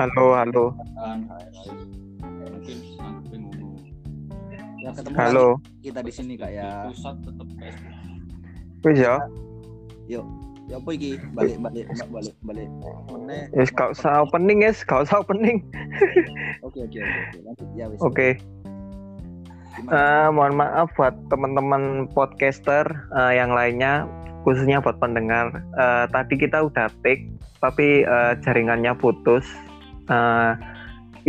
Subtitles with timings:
[0.00, 0.64] Halo, halo.
[4.80, 5.60] Ya ketemu Halo.
[5.60, 6.88] lagi kita di sini kak ya.
[6.88, 7.92] pusat tetap PSBB
[8.80, 9.20] Wis ya.
[10.08, 10.24] Ya
[10.72, 11.20] apa iki?
[11.36, 12.68] Balik balik balik balik.
[13.12, 13.52] Meneh.
[13.52, 14.80] Wis gak usah opening, guys.
[14.88, 15.68] Gak usah opening.
[16.64, 17.04] Oke oke oke.
[17.04, 17.38] oke.
[17.44, 18.00] Lanjut ya wis.
[18.00, 18.28] Oke.
[19.84, 22.88] Eh, mohon maaf buat teman-teman podcaster
[23.20, 24.08] eh, yang lainnya,
[24.48, 25.60] khususnya buat pendengar.
[25.76, 27.28] Eh, tadi kita udah take,
[27.60, 29.44] tapi eh, jaringannya putus.
[30.10, 30.52] Eh,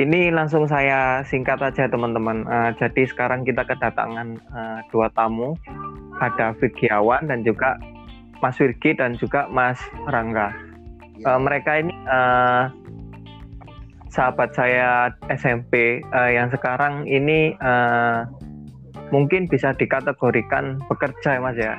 [0.01, 2.43] ini langsung saya singkat aja teman-teman.
[2.49, 5.53] Eh, jadi sekarang kita kedatangan eh, dua tamu,
[6.17, 7.77] ada Vigiawan dan juga
[8.41, 9.77] Mas Wirgi dan juga Mas
[10.09, 10.49] Rangga.
[11.21, 11.37] Ya.
[11.37, 12.63] Eh, mereka ini eh,
[14.09, 18.19] sahabat saya SMP eh, yang sekarang ini eh,
[19.13, 21.75] mungkin bisa dikategorikan bekerja ya mas ya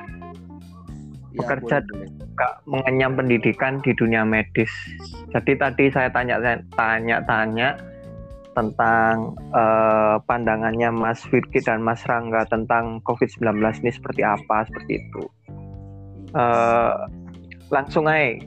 [1.33, 2.22] Ya, bekerja boleh, boleh.
[2.33, 4.71] Kak, mengenyam pendidikan di dunia medis.
[5.29, 6.41] Jadi tadi saya tanya
[6.73, 7.77] tanya-tanya
[8.53, 15.23] tentang eh, pandangannya Mas Firki dan Mas Rangga tentang COVID-19 ini seperti apa seperti itu.
[16.33, 16.93] Eh,
[17.69, 18.37] langsung aja,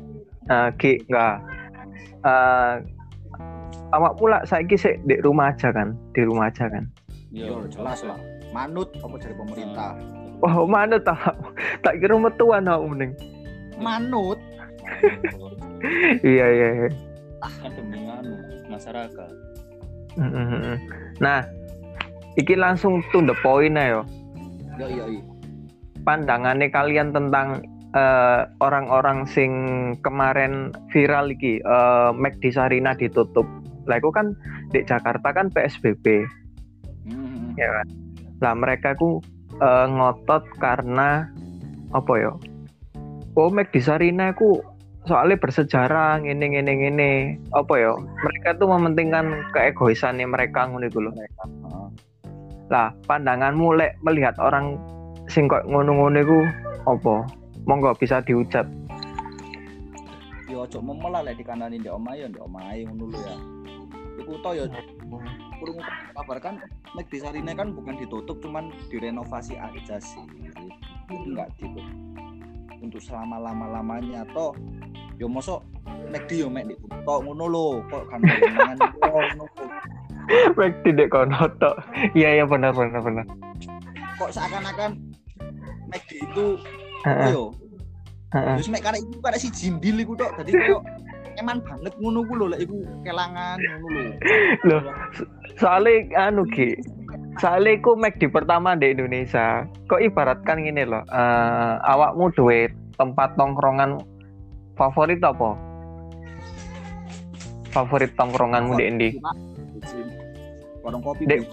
[0.50, 1.36] eh, Ki, enggak.
[2.26, 2.74] Eh,
[3.94, 6.86] awak pula saya sih di rumah aja kan, di rumah aja kan.
[7.30, 8.18] Yo jelas lah.
[8.54, 9.98] Manut apa dari pemerintah?
[10.40, 11.18] Wah, mana tak
[11.84, 13.12] tak kira metuan aku mending.
[13.80, 14.38] Manut.
[16.24, 16.88] Iya iya iya.
[17.60, 18.32] kan demi anu
[18.72, 19.30] masyarakat
[20.16, 20.80] Mm-mm.
[21.20, 21.44] Nah,
[22.40, 24.08] iki langsung to the point ayo.
[24.80, 25.22] Yo yo yo.
[26.08, 27.60] Pandangannya kalian tentang
[27.92, 29.52] eh, orang-orang sing
[30.00, 33.44] kemarin viral iki eh McD Sarina ditutup.
[33.84, 34.32] Lah iku kan
[34.72, 36.24] di Jakarta kan PSBB,
[37.06, 37.54] Hmm.
[37.54, 37.86] ya kan.
[38.40, 39.20] Lah mereka ku
[39.60, 41.28] eh, ngotot karena
[41.92, 42.32] apa ya?
[43.36, 44.64] Oh McD Sarina ku
[45.06, 47.10] soalnya bersejarah ngene ngene ngene
[47.54, 51.88] apa ya mereka tuh mementingkan keegoisannya mereka ngono iku lho Heeh.
[52.72, 54.74] lah pandanganmu lek melihat orang
[55.30, 56.38] sing kok ngono-ngono iku
[56.90, 57.14] apa
[57.70, 58.66] monggo bisa diucap
[60.50, 63.36] Yo ojo memelah lek dikandani ndek omahe yo ndek omahe ngono lho ya.
[64.22, 64.64] Iku to yo
[65.58, 65.82] kurang
[66.14, 66.54] kabar kan
[66.96, 70.22] di Sarina kan bukan ditutup cuman direnovasi aja sih.
[71.10, 71.82] Enggak ditutup
[72.86, 74.54] untuk selama lama lamanya toh
[75.18, 75.64] yo mosok
[76.28, 77.66] di yo mek ditutup ngono lho.
[77.90, 79.44] Kok kan mangan ngono
[80.58, 81.78] Baik tidak kono tok.
[82.18, 83.26] Iya iya benar benar benar.
[84.16, 84.96] kok seakan-akan
[86.08, 86.46] di itu
[87.30, 87.52] yo.
[88.32, 90.34] Terus mek karena itu karena si jindil iku tok.
[90.40, 90.82] Dadi kok
[91.36, 94.12] eman banget ngono ku lho lek iku kelangan ngono lho.
[94.66, 94.82] Loh,
[95.60, 96.74] soalnya anu Ki.
[97.36, 99.68] Soalnya iku Mac di pertama di Indonesia.
[99.88, 101.04] Kok ibaratkan gini loh.
[101.08, 104.00] eh, awakmu duit tempat tongkrongan
[104.76, 105.52] favorit apa?
[107.72, 109.10] Favorit tongkronganmu di Indi?
[110.80, 111.44] Warung kopi Dek.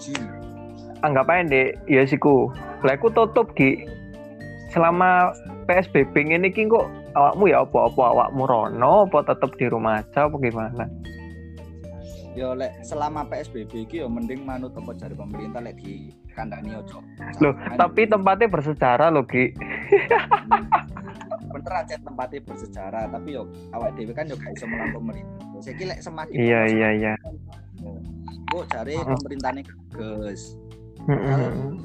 [1.04, 2.48] anggap aja deh ya siku
[2.80, 3.84] lah aku tutup di
[4.72, 5.36] selama
[5.68, 10.26] PSBB ini ki kok awakmu ya apa apa awakmu rono apa tetep di rumah aja
[10.26, 10.88] apa gimana
[12.34, 16.98] yo lek selama PSBB iki yo mending manut apa dari pemerintah lek di kandani ojo.
[17.38, 19.54] loh tapi tempatnya bersejarah loh ki
[21.54, 25.62] bener aja tempatnya bersejarah tapi yo awak dhewe kan yo gak iso melawan pemerintah.
[25.62, 27.14] Saiki lek semakin iya iya iya
[28.54, 29.06] kok cari Heeh.
[29.18, 30.54] pemerintahnya geges.
[31.10, 31.82] Mm-mm.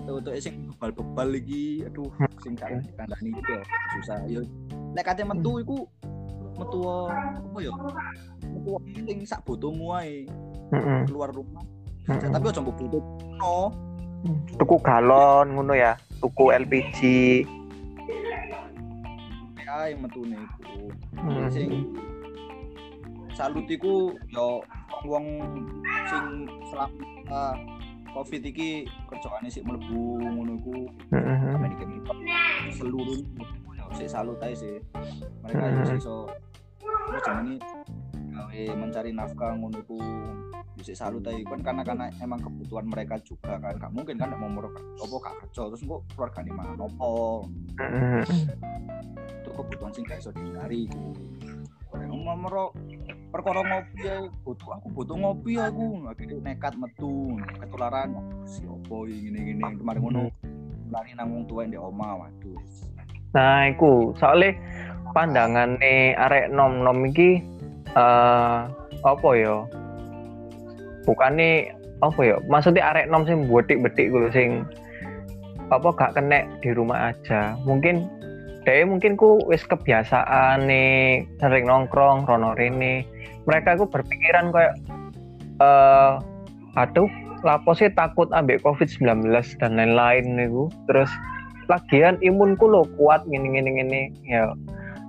[0.00, 3.54] Itu-itu sing bebal-bebal iki aduh sing gak kandani iki
[3.98, 4.40] susah yo.
[4.96, 5.84] Lek kate metu iku
[6.56, 7.72] metu apa yo?
[8.42, 8.70] Metu
[9.06, 10.26] sing sak botomu ae
[11.06, 11.62] keluar rumah.
[12.06, 12.32] Mm-mm.
[12.32, 13.02] Tapi ojo mbok butuh
[13.38, 13.58] no.
[14.58, 16.98] tuku galon ngono ya tuku LPG
[19.66, 20.88] ae metune iku.
[21.20, 21.46] Mm.
[21.52, 21.68] Sing
[23.36, 24.64] salut iku yo
[25.04, 25.26] wong
[26.08, 26.24] sing
[26.72, 27.60] selama
[28.16, 30.76] Covid iki kerjaane sik mlebu ngono iku
[31.12, 31.84] apa iki
[32.80, 33.20] seluruh
[33.76, 34.80] yo sik salut ae sih.
[35.44, 35.98] Mereka Hmm.
[36.00, 36.16] iso
[37.06, 37.56] apa jenenge
[38.36, 39.80] gawe mencari nafkah ngono
[40.82, 41.40] sik salut ae.
[41.46, 44.80] Kan karena karena emang kebutuhan mereka juga kan gak mungkin kan mau mereka.
[45.00, 45.72] Opo gak kerja.
[45.72, 47.46] Terus kok keluargane mangan opo
[47.80, 48.22] Mm-mm.
[49.40, 50.84] itu kebutuhan sing gak iso dihindari.
[51.94, 52.76] Ora nomor
[53.32, 56.04] perkara ngopi ya butuh aku butuh ngopi aku.
[56.12, 60.22] Akhirnya nekat metu ketularan si opo ngene ngene kemarin ngono
[60.86, 62.58] lari nang wong tuwa ndek oma waduh
[63.36, 64.56] Nah, iku soalnya
[65.12, 67.44] pandangannya arek nom nom iki
[67.92, 68.58] eh
[69.04, 69.68] apa ya?
[71.04, 72.36] Bukannya apa ya?
[72.48, 74.64] Maksudnya arek nom sing betik betik gitu sing
[75.68, 77.60] apa gak kena di rumah aja.
[77.68, 78.08] Mungkin
[78.66, 83.06] deh mungkin ku wis kebiasaan nih sering nongkrong rono rene
[83.46, 84.74] mereka ku berpikiran kayak
[85.62, 86.12] eh
[86.74, 87.06] aduh
[87.46, 89.30] lapo sih takut ambek covid 19
[89.62, 91.06] dan lain-lain niku terus
[91.66, 94.54] lagian imunku lo kuat gini gini gini ya.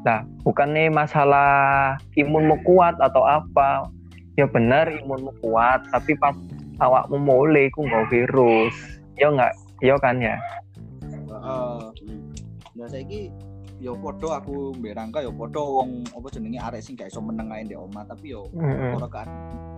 [0.06, 3.86] Nah bukan nih masalah imunmu kuat atau apa.
[4.38, 6.34] Ya benar imunmu kuat tapi pas
[6.78, 8.74] awakmu mulai ku nggak virus.
[9.18, 9.54] Ya nggak?
[9.82, 10.38] Ya kan ya?
[11.06, 11.78] Heeh.
[12.78, 13.34] Nah saiki
[13.78, 17.50] yo podo aku mbek Rangga yo podo wong apa jenenge arek sing gak iso meneng
[17.54, 18.06] ae ndek omah.
[18.10, 18.98] Tapi yo Mm-mm.
[18.98, 19.30] ora kan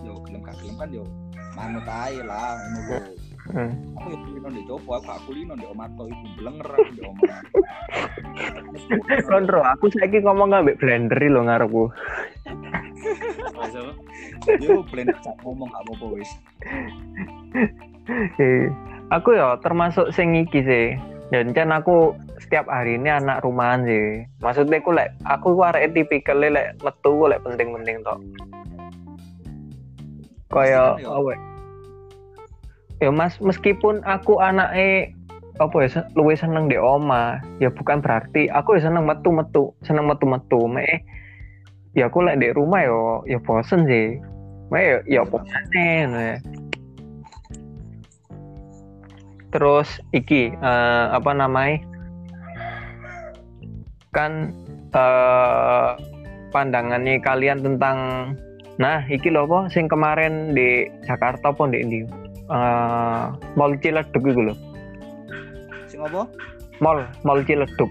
[0.04, 1.04] yo gelem gak gelem kan yo
[1.56, 2.96] manut ae lah ngono
[3.50, 3.74] Mm.
[3.98, 7.08] Aku yo kulino ndek jopo aku gak kulino ndek omah to iku blenger aku ndek
[7.10, 7.40] omah.
[9.26, 11.84] Kontro, aku saiki ngomong ambek blender lo ngarepku.
[14.62, 16.32] Yo blend cak ngomong gak apa-apa wis.
[19.10, 20.88] Aku ya termasuk sing iki sih.
[21.34, 24.30] Dan kan aku setiap hari ini anak rumahan sih.
[24.46, 28.22] Maksudnya aku lek aku ku arek tipikal lek metu lek penting-penting tok.
[30.50, 31.59] Kaya Pastikan
[33.00, 33.10] ya.
[33.12, 35.16] mas meskipun aku anake
[35.60, 40.72] apa ya luwih seneng di oma ya bukan berarti aku ya seneng metu-metu seneng metu-metu
[40.72, 41.04] me
[42.00, 44.16] ya aku lek di rumah yo ya bosen sih
[44.72, 46.38] me ya ya apa ngono ya.
[49.52, 51.84] terus iki eh, apa namanya
[54.16, 54.56] kan
[54.96, 55.92] eh,
[56.56, 57.98] pandangannya kalian tentang
[58.80, 62.00] nah iki loh sing kemarin di Jakarta pun di Indi
[62.50, 63.24] eh
[63.54, 64.56] Mall Ciledug iku lho
[65.86, 66.26] Sing apa?
[66.82, 67.90] Mall Mall Ciledug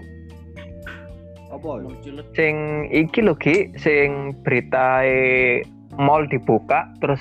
[1.49, 1.81] Apa?
[1.81, 5.03] Muncul sing iki lho Ki sing berita
[5.99, 7.19] mall dibuka terus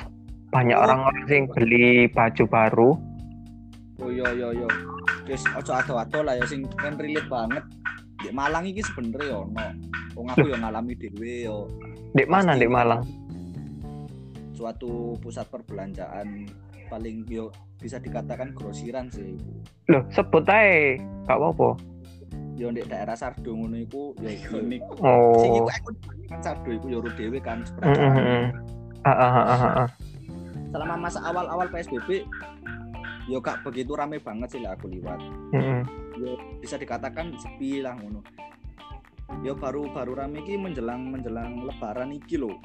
[0.51, 0.85] banyak Oh.
[0.87, 2.91] orang-orang sing beli baju baru
[3.99, 4.69] Oh iya iya iya.
[5.27, 7.67] Wis ojo ado-ado lah ya sing kan relate banget.
[8.23, 9.67] Di Malang iki sebenernya yo ono.
[10.15, 11.67] Wong aku yo ngalami dhewe yo
[12.15, 13.05] di mana di Malang
[14.57, 16.49] suatu pusat perbelanjaan
[16.89, 19.39] paling yo bisa dikatakan grosiran sih.
[19.89, 20.99] loh sebut aja
[21.29, 21.79] gak apa-apa
[22.59, 24.83] Yo di daerah Sardo ngono iku yo yo unik.
[25.39, 25.89] sing oh iku aku
[26.27, 27.95] kan Sardo iku yo dhewe kan seberapa.
[27.95, 28.45] mm.
[29.07, 29.89] Ah, ah, ah.
[30.75, 32.27] Selama masa awal-awal PSBB
[33.31, 35.23] yo gak begitu rame banget sih lah aku liwat.
[35.55, 35.83] Mm, mm.
[36.19, 38.27] Yo bisa dikatakan sepi lah ngono.
[39.47, 42.59] Yo baru baru rame iki menjelang menjelang lebaran iki lho.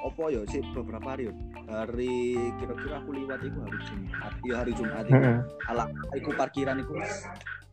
[0.00, 1.32] Opo yo sih beberapa hari yo.
[1.68, 4.32] Hari kira-kira aku liwat iku hari Jumat.
[4.42, 5.68] Yo hari Jumat mm.
[5.68, 5.84] ala
[6.16, 6.96] iku parkiran iku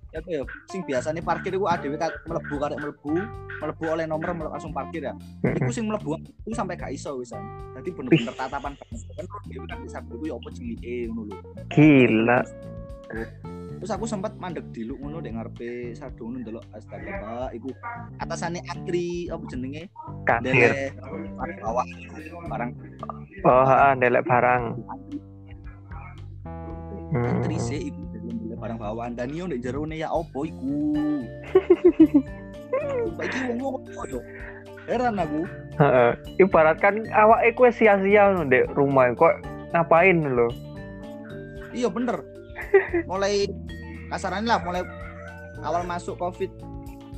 [0.08, 0.42] ya apa ya
[0.72, 3.12] sing biasanya parkir iku adewe ka- mlebu karek mlebu
[3.60, 5.14] mlebu oleh nomor mele- langsung parkir ya.
[5.44, 5.68] Mm.
[5.72, 6.16] sing mlebu
[6.48, 7.44] iku sampai gak iso wisan
[7.76, 8.88] dadi bener-bener tatapan kan
[9.48, 11.38] dhewe kan bisa ya apa cilike ngono lho.
[11.72, 12.40] Gila
[13.78, 17.70] terus aku sempat mandek diluk ngono dek ngarepe sardo ngono ndelok astaga iku
[18.18, 19.84] atasane antri apa jenenge?
[20.26, 20.98] Kasir
[21.62, 21.86] bawah
[22.50, 22.72] barang.
[23.46, 24.64] Oh delek barang.
[27.08, 27.40] Hmm.
[27.62, 29.14] sih iku dele barang bawaan.
[29.14, 30.98] Dan yo ndek jerone ya opo iku?
[33.18, 34.20] Iki wong opo yo?
[34.88, 35.44] Heran aku.
[35.78, 36.12] Heeh.
[36.42, 39.14] ibarat kan awak iku sia-sia di rumah.
[39.14, 39.44] Kok
[39.76, 40.50] ngapain lo
[41.76, 42.24] Iya bener.
[43.06, 43.46] mulai
[44.08, 44.84] kasaran lah mulai
[45.64, 46.52] awal masuk covid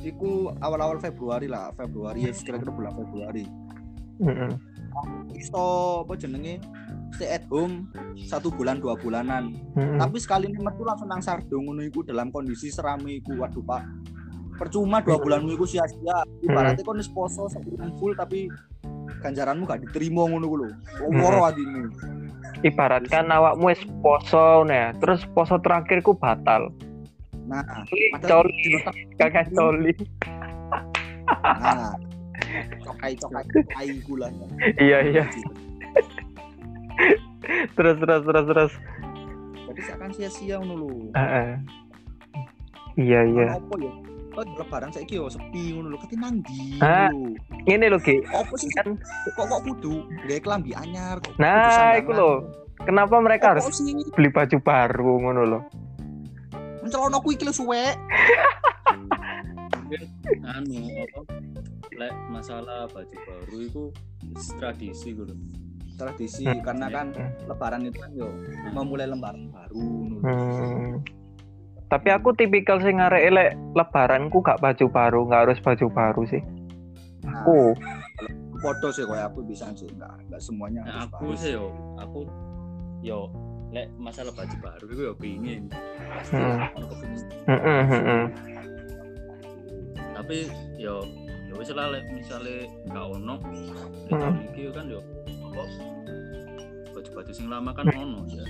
[0.00, 3.44] Iku awal-awal Februari lah Februari ya kira-kira bulan Februari.
[4.20, 4.52] Mm-mm.
[5.32, 5.64] iso
[6.04, 6.60] apa jenenge
[7.16, 7.88] stay at home
[8.28, 9.56] satu bulan dua bulanan.
[9.72, 9.96] Mm-mm.
[9.96, 13.84] tapi sekali metu langsung nang sardo ngono iku dalam kondisi serami iku waduh pak.
[14.56, 16.24] Percuma dua bulanmu iku sia-sia.
[16.44, 18.48] Ibaratnya kon wis poso sebulan full tapi
[19.20, 20.68] ganjaranmu gak diterima ngono ku lho.
[21.44, 21.82] Atimu
[22.60, 26.72] ibaratkan awakmu wis poso ya terus poso terakhirku batal
[27.50, 27.82] nah
[28.22, 28.78] coli
[29.18, 29.92] kakak coli.
[31.42, 31.90] Nah
[32.86, 34.30] cokai cokai cokai gula.
[34.78, 35.24] Iya iya.
[37.74, 38.72] Terus terus terus terus.
[39.66, 40.90] Jadi seakan sia-sia ngono lho.
[41.14, 41.50] Heeh.
[42.98, 43.54] iya iya.
[43.56, 43.92] apa ya?
[44.30, 45.98] Oh, lebaran saiki yo sepi ngono lho.
[45.98, 47.10] Kate nang ndi Ah.
[47.10, 47.34] lho.
[47.66, 48.22] ini lo Ki.
[48.30, 48.94] Apa sih kan
[49.34, 51.34] kok kok kudu gawe klambi anyar kok.
[51.36, 52.46] nah itu lo
[52.80, 53.92] kenapa mereka harus sih?
[54.16, 55.58] beli baju baru ngono lo
[56.90, 57.94] mencelono ku iki lho suwe.
[58.90, 60.02] mungkin
[60.58, 61.20] anu apa
[61.94, 63.82] lek masalah baju baru itu
[64.58, 65.30] tradisi gitu
[65.94, 66.64] Tradisi Hmm.
[66.64, 67.30] karena kan Hmm.
[67.46, 68.26] lebaran itu kan yo
[68.72, 70.18] memulai lembaran baru.
[70.24, 70.98] Hmm.
[71.86, 76.42] Tapi aku tipikal sing ngarek elek lebaranku gak baju baru, nggak harus baju baru sih.
[77.20, 77.76] Nah, Aku
[78.58, 81.38] foto sih kayak aku bisa sih enggak enggak semuanya nah, harus aku bagus.
[81.38, 81.66] sih yo
[81.96, 82.20] aku
[83.00, 83.18] yo
[83.70, 85.62] lek masalah baju baru itu yo pingin
[86.10, 86.58] pasti Hmm.
[86.58, 87.24] lah, ono kepingin.
[87.46, 88.22] Heeh, heeh.
[90.12, 90.36] tapi
[90.76, 91.00] yo
[91.46, 92.54] ya wis lah lek misale
[92.86, 94.10] nggak ono Hmm.
[94.12, 95.00] tahun iki kan yo
[95.44, 95.62] apa
[96.92, 98.44] baju-baju sing lama kan ono ya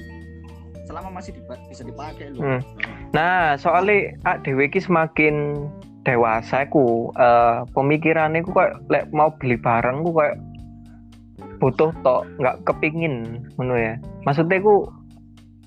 [0.83, 2.61] selama masih dipa- bisa dipakai loh Hmm.
[3.11, 5.67] Nah, soalnya ak dhewe iki semakin
[6.01, 10.39] dewasa ku eh pemikirannya ku kayak lek mau beli barang ku kayak
[11.59, 13.15] butuh tok nggak kepingin
[13.55, 13.95] ngono ya.
[14.25, 14.89] Maksudnya ku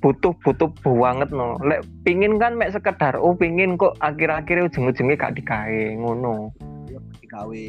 [0.03, 1.55] butuh butuh banget no.
[1.63, 6.51] Lek pingin kan mek sekedar oh pingin kok akhir-akhirnya ujung-ujungnya gak digawe ngono.
[6.91, 7.63] ya digawe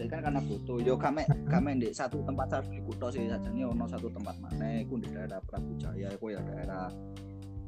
[0.00, 0.80] saya kan karena butuh.
[0.80, 3.28] Yo kame kame di satu tempat saya di kuto sih.
[3.28, 6.88] Saja nih ono satu tempat mana aku di daerah Prabu Jaya aku ya daerah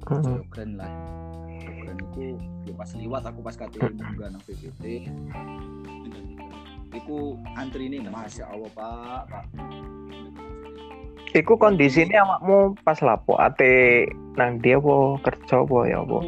[0.09, 0.41] Heeh.
[0.41, 0.91] Jogren lah.
[1.61, 2.23] Jogren itu
[2.67, 5.13] ya pas liwat aku pas kate munggah nang PPT
[6.93, 9.23] Iku antri ini masya Allah pak.
[9.29, 9.45] Pak
[11.33, 14.05] Iku kondisinya awakmu pas lapo ate
[14.37, 16.19] nang dia apa kerja apa ya apa.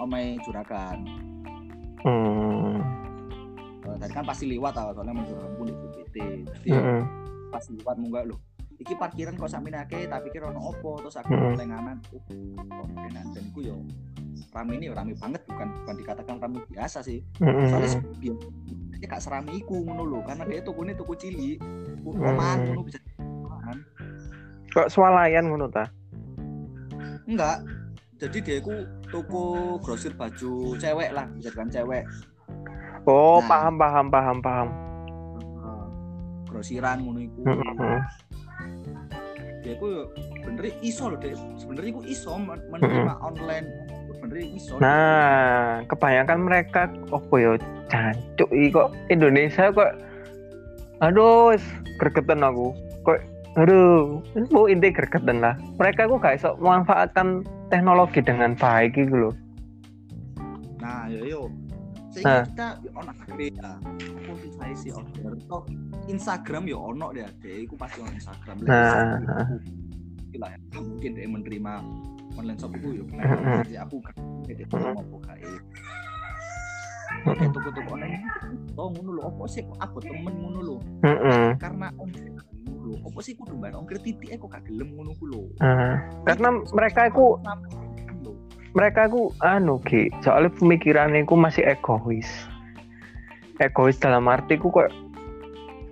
[0.00, 1.04] Omai juragan
[2.06, 2.78] Hmm.
[3.82, 7.00] Tadi kan pasti liwat tau soalnya menjuragan pun di PPT jadi Heeh.
[7.50, 8.38] pas liwat munggah loh
[8.76, 11.56] iki parkiran kok sampe nake tapi kira ono opo terus aku Mm-mm.
[11.56, 12.20] lenganan oh
[12.60, 13.76] kemungkinan dan iku yo
[14.52, 17.66] rame ini rame banget bukan bukan dikatakan rame biasa sih Heeh.
[17.72, 18.34] soalnya dia
[19.08, 21.58] gak serame iku ngono lho karena dia toko ini toko cilik
[22.06, 22.22] Mm.
[22.22, 23.02] oman ngono bisa.
[24.76, 25.88] Kok swalayan ngono ta?
[27.26, 27.64] enggak
[28.20, 29.42] jadi dia iku toko
[29.80, 32.04] grosir baju cewek lah bisa cewek
[33.06, 33.46] Oh, Nah.
[33.46, 34.68] paham paham paham paham.
[36.44, 38.00] Grosiran ngono iku Heeh.
[39.62, 40.06] dia yo
[40.46, 43.66] bener iso dia sebenarnya iku iso men- menerima online
[44.22, 47.52] bener iso Nah, kebanyakan mereka apa ya
[47.88, 49.90] jancuk iki kok Indonesia kok
[51.00, 51.62] aduh wis
[51.98, 52.70] gregetan aku.
[53.56, 54.20] Aduh,
[54.52, 55.56] mau inti gregetan lah.
[55.80, 57.40] Mereka kok gak iso memanfaatkan
[57.72, 59.34] teknologi dengan baik gitu loh.
[60.76, 61.42] Nah, yo yo.
[61.48, 62.44] Nah.
[62.44, 63.72] Sehingga kita yo ono beda.
[64.28, 65.64] Aku saya sih order toh
[66.08, 67.24] Instagram yo ono deh.
[67.40, 68.56] Dia iku pasti ono Instagram.
[68.60, 69.24] Lah, Nah, Instagram
[70.28, 70.58] iku lah ya.
[70.76, 71.72] Mungkin dia menerima
[72.36, 73.04] online shop itu yo.
[73.08, 74.14] Jadi aku kan
[74.46, 74.92] Mm-mm.
[74.92, 75.56] mau buka itu.
[77.24, 78.20] Toko-toko online
[78.76, 80.76] oh ngono lho, opo sih aku temen ngono lho.
[81.08, 81.56] Heeh.
[81.56, 81.88] Karena
[82.86, 82.94] lho.
[83.02, 85.42] Opo sih kudu bayar ongkir titik kok gak gelem ngono ku lho.
[86.22, 87.36] Karena mereka itu
[88.76, 92.28] mereka ku anu ki soalnya pemikirannya ku masih egois
[93.56, 94.92] egois dalam arti ku kok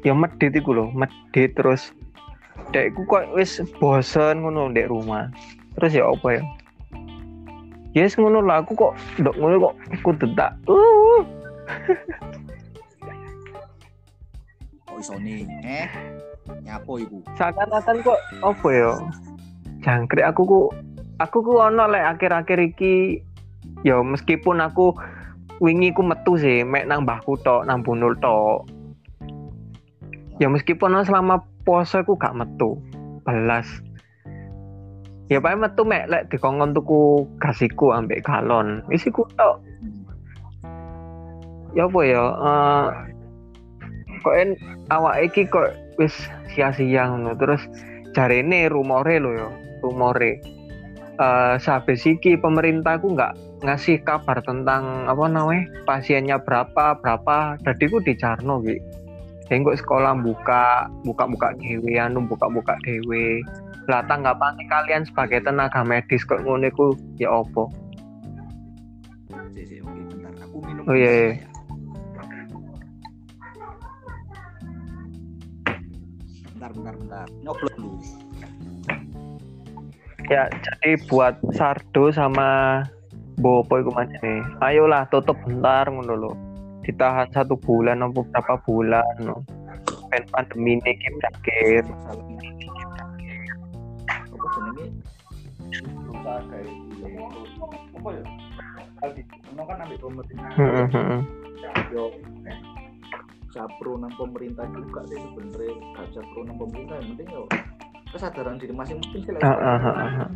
[0.04, 1.96] ya medit iku lho medit terus
[2.76, 5.32] dek ku kok wis bosen ngono dek rumah
[5.80, 6.42] terus ya apa ya
[7.96, 9.74] yes ngono lah aku kok ndok ngono kok
[10.04, 11.24] kudu tak uh
[14.84, 15.48] Kok iso nih?
[15.64, 15.88] Eh,
[16.64, 17.18] nyapo iku?
[17.36, 18.92] seakan-akan kok apa ya?
[19.84, 20.60] Jangkrik aku ku
[21.20, 23.20] aku ku ono lek akhir-akhir iki.
[23.84, 24.96] Ya meskipun aku
[25.60, 28.68] wingi ku metu sih mek nang mbahku tok nang bunul tok.
[30.40, 32.80] Ya meskipun ono selama puasa ku gak metu
[33.24, 33.68] belas.
[35.32, 38.84] Ya paling metu mek lek dikongkon tuku gasiku ambek galon.
[38.92, 39.60] Isi ku tok.
[41.76, 42.24] Ya apa ya?
[42.24, 42.86] Eh
[44.24, 44.56] kok en
[44.88, 45.68] awak iki kok
[46.00, 46.14] wis
[46.52, 47.62] sia-sia ngono terus
[48.14, 49.48] jarene rumore lho ya
[49.82, 50.42] rumore.
[51.14, 57.58] Eh sehabis iki pemerintahku nggak ngasih kabar tentang apa namanya pasiennya berapa berapa.
[57.62, 58.82] Jadi ku dicarno gitu
[59.44, 63.44] Tengok sekolah buka buka buka dewe anu buka buka dewe
[63.84, 67.68] lah tanggapan kalian sebagai tenaga medis kok ngono iku ya opo.
[70.84, 71.53] Oh, iya, iya.
[76.74, 77.26] Bentar, bentar.
[77.42, 77.98] Nyoblok dulu.
[80.32, 82.80] ya jadi buat Sardo sama
[83.36, 86.32] Bopo iku nih ayolah tutup bentar ngono lho
[86.84, 89.40] ditahan satu bulan atau berapa bulan no.
[90.12, 91.82] Ben pandemi ini iki berakhir.
[94.06, 94.86] Apa jenenge?
[95.74, 96.70] Susah kayak.
[97.98, 98.22] Apa ya?
[99.00, 99.20] Tadi,
[99.58, 100.50] kan ambil pemerintah.
[101.92, 102.04] Yo,
[103.54, 105.74] eh, japro nang pemerintah juga sih sebenarnya.
[105.94, 107.42] Gak japro nang pemerintah yang penting yo
[108.10, 109.42] kesadaran diri masing-masing sih lah.
[109.42, 110.30] Heeh, heeh, heeh.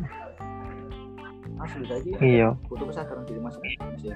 [1.59, 2.55] asli tadi iya.
[2.71, 4.11] Butuh kesadaran diri masing-masing sih.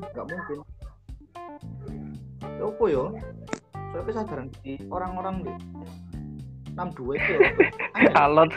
[0.00, 0.58] Nggak mungkin.
[2.40, 3.04] Ya apa yo
[3.92, 5.52] soalnya kesadaran diri orang-orang di
[6.72, 7.40] enam dua itu ya.
[8.24, 8.52] Alot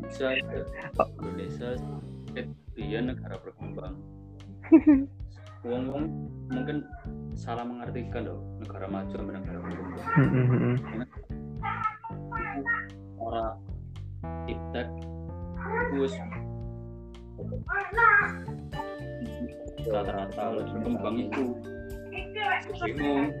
[0.00, 0.28] Indonesia
[1.20, 1.68] Indonesia
[2.76, 3.96] dia negara berkembang
[5.60, 6.04] wong wong
[6.48, 6.76] mungkin
[7.36, 10.76] salah mengartikan loh negara maju sama negara berkembang Heeh, heeh.
[13.20, 13.54] orang
[14.48, 14.88] iptek
[15.94, 16.14] wis
[19.90, 21.44] rata-rata lebih berkembang itu.
[22.84, 23.32] Bingung.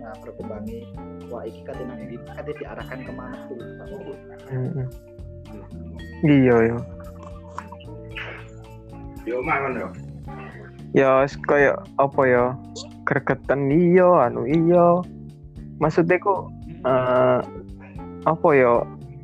[0.00, 0.88] Nah berkembangi
[1.28, 3.60] wah iki kate nang ndi kate diarahkan ke mana tuh?
[4.52, 4.86] Mm-mm.
[6.24, 6.56] iya
[9.22, 9.88] yo Yo omah ngono yo.
[10.92, 12.44] ya wis koyo apa ya?
[13.02, 15.00] Gregetan iya anu iya.
[15.78, 16.50] Maksudnya kok
[16.86, 17.38] eh
[18.22, 18.82] apa ya?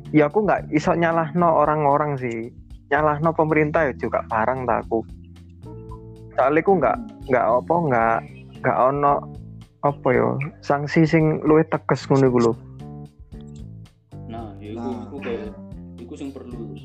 [0.09, 2.49] Ya aku nggak iso nyalahno orang-orang sih.
[2.89, 5.05] Nyalahno pemerintah ya juga parang tak aku.
[6.33, 6.97] Soalnya aku nggak
[7.29, 8.17] nggak apa nggak
[8.63, 9.13] nggak ono
[9.79, 10.27] apa ya
[10.59, 12.53] sanksi sing luwih tegas ngono iku lho.
[14.27, 14.99] Nah ya iku Nah.
[15.05, 15.51] iku kayak
[15.99, 16.75] iku sing perlu.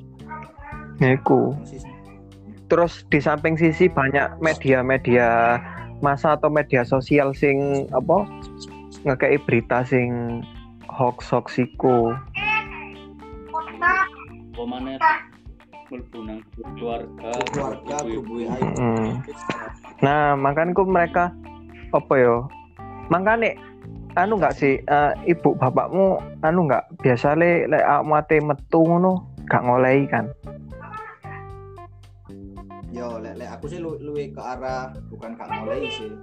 [1.02, 1.56] Ya iku
[2.74, 5.62] terus di samping sisi banyak media-media
[6.02, 8.26] masa atau media sosial sing apa
[9.06, 10.42] ngekei berita sing
[10.90, 12.10] hoax hoax iku
[14.58, 14.98] apa mana
[15.86, 18.42] mlebu nang grup keluarga keluarga ibu-ibu.
[18.42, 19.10] grup WA Mm.
[20.02, 21.30] Nah, makanku mereka
[21.94, 22.42] apa ya?
[23.06, 23.54] Makane
[24.18, 29.30] anu nggak sih eh, ibu bapakmu anu nggak biasa le le awakmu ate metu ngono
[29.46, 30.26] gak ngolehi kan.
[32.94, 36.14] Yo lek lek aku sih lu luwe ke arah bukan kak mulai sih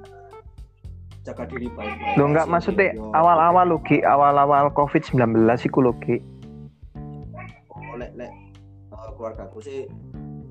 [1.21, 5.21] jaga diri baik-baik Lo nggak sih, maksudnya awal-awal lo Ki, awal-awal Covid-19
[5.61, 6.17] iku lo Ki,
[7.69, 8.31] Oh, lek lek
[8.89, 9.85] eh, keluarga aku sih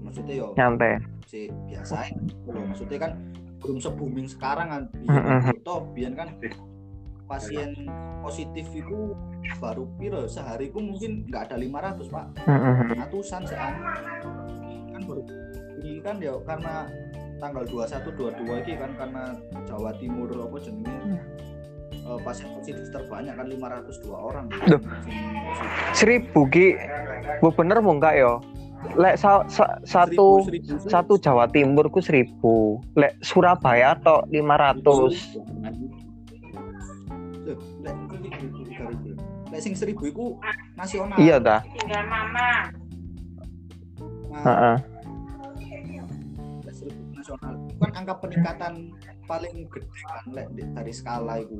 [0.01, 1.01] maksudnya yo nyantai.
[1.25, 2.15] sih biasa ya.
[2.47, 3.13] Loh, maksudnya kan
[3.59, 5.53] belum se booming sekarang kan Mm-mm.
[5.61, 6.33] toh biar kan
[7.27, 7.75] pasien
[8.21, 9.15] positif itu
[9.57, 12.97] baru piro sehari ku mungkin nggak ada 500 pak Heeh.
[12.97, 13.75] ratusan sih kan
[14.91, 15.23] kan baru
[15.81, 16.87] ini kan ya karena
[17.37, 19.23] tanggal 21 22 ini kan karena
[19.65, 21.17] Jawa Timur apa jenenge
[21.91, 24.77] eh, pasien positif terbanyak kan 502 orang Duh.
[24.77, 25.13] Positif.
[25.93, 26.75] Seribu Ki,
[27.39, 28.39] bu bener mau enggak yo?
[28.93, 34.81] Lek sa- sa- satu Seribu, seribu, satu Jawa Timur ku seribu, lek Surabaya tok 500.
[34.81, 35.09] Loh,
[35.61, 35.75] lek.
[39.51, 40.25] Lek sing seribu iku
[40.75, 41.61] nasional Iya dah.
[44.31, 44.71] Nah, Heeh.
[44.71, 44.90] lek seribu
[47.31, 48.73] nasional itu kan angka peningkatan
[49.25, 51.55] paling gede kan lek di- dari skala itu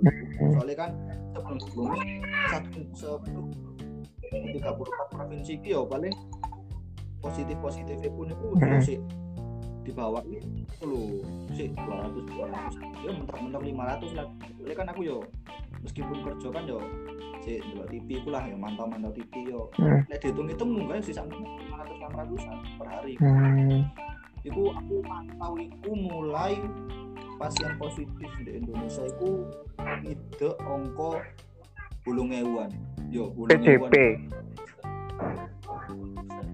[0.53, 0.91] soalnya kan
[1.33, 2.03] sebelum sebelumnya
[2.49, 3.47] satu sebelum
[4.31, 4.63] 34
[5.11, 6.15] provinsi itu ya paling
[7.21, 8.81] positif positif pun itu Hmm.
[8.81, 8.99] sih
[9.81, 10.47] di bawah itu
[10.83, 15.19] loh sih 200 200 ya mentok-mentok 500 lah soalnya kan aku yo
[15.81, 16.79] meskipun kerja kan yo
[17.41, 20.05] si delok TV ku lah yo mantau-mantau TV yo Hmm.
[20.07, 21.97] lek dihitung-hitung mungkin sih sampai 500
[22.37, 23.83] 600 per hari Hmm.
[24.41, 26.57] Iku aku mantau iku mulai
[27.37, 29.45] pasien positif di Indonesia iku
[30.01, 31.21] ide ongko
[32.01, 32.73] bulung ewan.
[33.13, 34.17] Yo bulung PDP.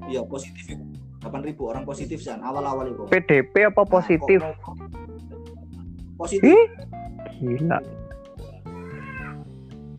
[0.07, 0.83] Iya positif iku.
[1.23, 3.03] 8000 orang positif sih awal-awal itu.
[3.07, 4.39] PDP apa positif?
[4.39, 4.79] Nah, kok-
[6.17, 6.49] Positif.
[6.49, 6.65] Ih,
[7.37, 7.77] gila.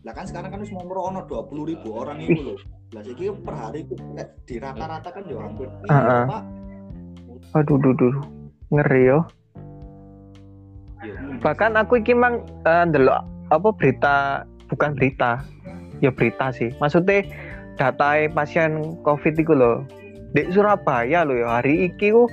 [0.02, 2.58] Lah kan sekarang kan semua ono 20.000 orang itu loh.
[2.90, 6.24] Lah iki per hari iku lek di rata-rata kan yo hampir iya, Heeh.
[6.26, 6.42] Pak.
[7.56, 8.14] Aduh, duh, duh.
[8.68, 9.24] Ngeri yo.
[11.00, 15.40] Yo, Bahkan aku iki mang eh, ndelok apa berita bukan berita.
[16.04, 16.74] Ya berita sih.
[16.78, 17.24] Maksudnya
[17.80, 19.86] data pasien Covid itu loh.
[20.36, 22.28] Di Surabaya loh ya hari iki ku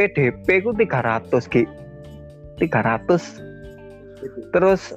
[0.00, 1.68] PDP ku 300 Ki.
[2.56, 3.42] 300.
[4.56, 4.96] Terus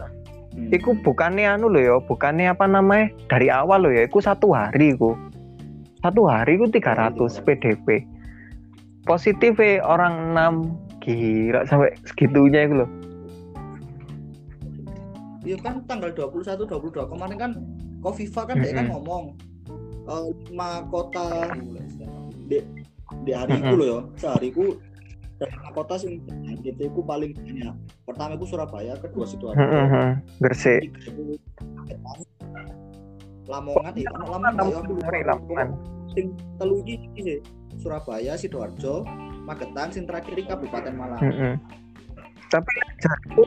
[0.56, 0.72] Hmm.
[0.72, 3.12] iku bukannya anu loh ya, bukannya apa namanya?
[3.28, 5.12] Dari awal loh ya, iku satu hari ku.
[6.00, 8.08] Satu hari ku 300 PDP.
[9.06, 12.90] Positif eh, orang 6 gila sampai segitunya itu loh.
[15.46, 17.52] Iya kan tanggal 21 22 kemarin kan
[18.02, 18.98] Kofifa kan dia kan Mm-mm.
[18.98, 19.24] ngomong
[20.10, 21.54] eh, lima kota
[22.50, 22.66] di,
[23.22, 23.78] di hari itu Mm-mm.
[23.78, 24.74] loh ya sehari ku
[25.38, 26.26] lima kota sing
[26.66, 27.78] gitu iku paling banyak
[28.10, 29.62] pertama itu Surabaya kedua sidoarjo
[30.42, 30.82] Gresik.
[30.82, 31.38] tiga itu
[31.78, 32.66] Magetan,
[33.46, 34.80] Lamongan ya Lamongan ya.
[34.82, 35.68] Ngeri Lamongan.
[36.18, 36.26] sing
[36.58, 37.38] telu iki sih
[37.80, 39.04] Surabaya sidoarjo
[39.46, 41.56] Magetan sing terakhir Kabupaten Malang Heeh.
[42.50, 43.42] Tapi lek jariku,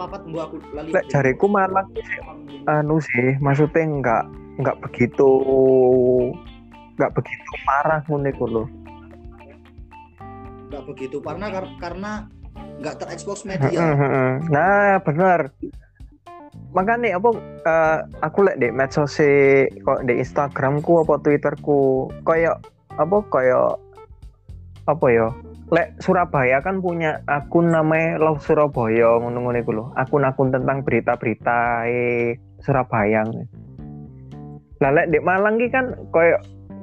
[0.75, 1.87] lali lek jariku malah
[2.67, 4.25] anu sih, maksudnya enggak
[4.59, 5.31] enggak begitu
[6.99, 8.69] enggak begitu parah ngono iku loh.
[10.69, 11.47] nggak begitu karena
[11.81, 12.13] karena
[12.85, 13.97] nggak terekspos media.
[14.53, 15.49] Nah, bener.
[16.77, 17.31] Makanya apa
[17.65, 19.17] eh, aku lek di medsos
[19.81, 22.61] kok di Instagramku apa Twitterku kayak
[23.01, 23.81] apa kayak
[24.89, 25.29] apa ya?
[25.69, 29.93] Lek Surabaya kan punya akun namanya Love Surabaya iku lho.
[30.01, 33.29] Akun-akun tentang berita-berita eh Surabaya.
[34.81, 36.41] Lah lek di Malang ki kan kayak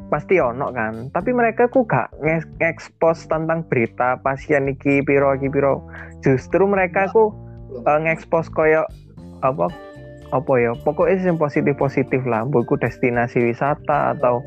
[0.09, 5.81] pasti ono kan tapi mereka ku gak nge-expose tentang berita pasien iki piro iki piro
[6.21, 7.33] justru mereka ku
[7.83, 8.85] uh, nge-expose koyo
[9.41, 9.65] apa
[10.33, 14.41] apa ya pokoknya yang positif positif lah buku destinasi wisata atau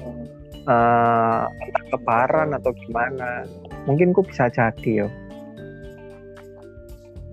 [0.68, 1.48] uh,
[1.90, 3.48] lebaran atau gimana
[3.88, 5.08] mungkin ku bisa jadi ya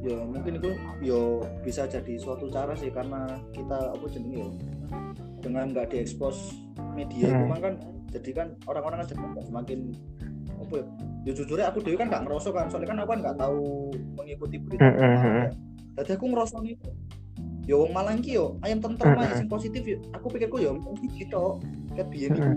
[0.06, 0.70] ya mungkin itu
[1.02, 4.48] yo bisa jadi suatu cara sih karena kita apa jenenge yo
[5.42, 6.54] dengan nggak diekspos
[6.94, 7.58] media itu Hmm.
[7.58, 7.74] kan
[8.14, 9.08] jadi kan orang-orang kan
[9.44, 9.92] semakin
[10.56, 10.86] apa ya
[11.26, 14.56] ya jujur aku dewi kan nggak ngerosok kan soalnya kan aku kan nggak tahu mengikuti
[14.62, 15.46] berita Hmm, hmm, hmm.
[15.98, 16.76] jadi aku ngerosok nih
[17.66, 19.40] yo wong Malang ki yo ayam tentrem Hmm, aja hmm.
[19.42, 20.78] sing positif yo aku pikirku yo
[21.18, 21.58] gitu
[21.98, 22.40] kayak biyen Hmm.
[22.40, 22.52] iku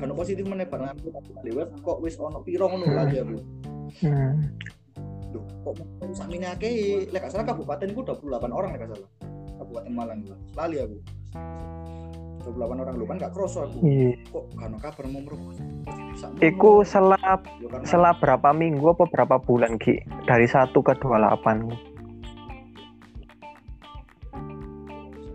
[0.00, 1.12] kan positif meneh bareng aku
[1.44, 3.36] di web kok wis ono piro ngono lagi aku?
[4.02, 4.32] Hmm.
[5.32, 5.74] Loh, kok
[6.16, 7.06] sakmine akeh?
[7.08, 9.08] Lek gak salah kabupaten itu 28 orang lek gak salah.
[9.62, 10.20] Kabupaten Malang
[10.56, 10.96] lali aku.
[12.42, 13.78] 28 orang lu kan gak kroso aku.
[13.86, 14.18] Iya.
[14.28, 15.54] kok ono kabar mau merubah
[16.42, 17.26] Iku karena
[17.86, 20.02] setelah berapa minggu apa berapa bulan Ki?
[20.28, 21.92] Dari 1 ke 28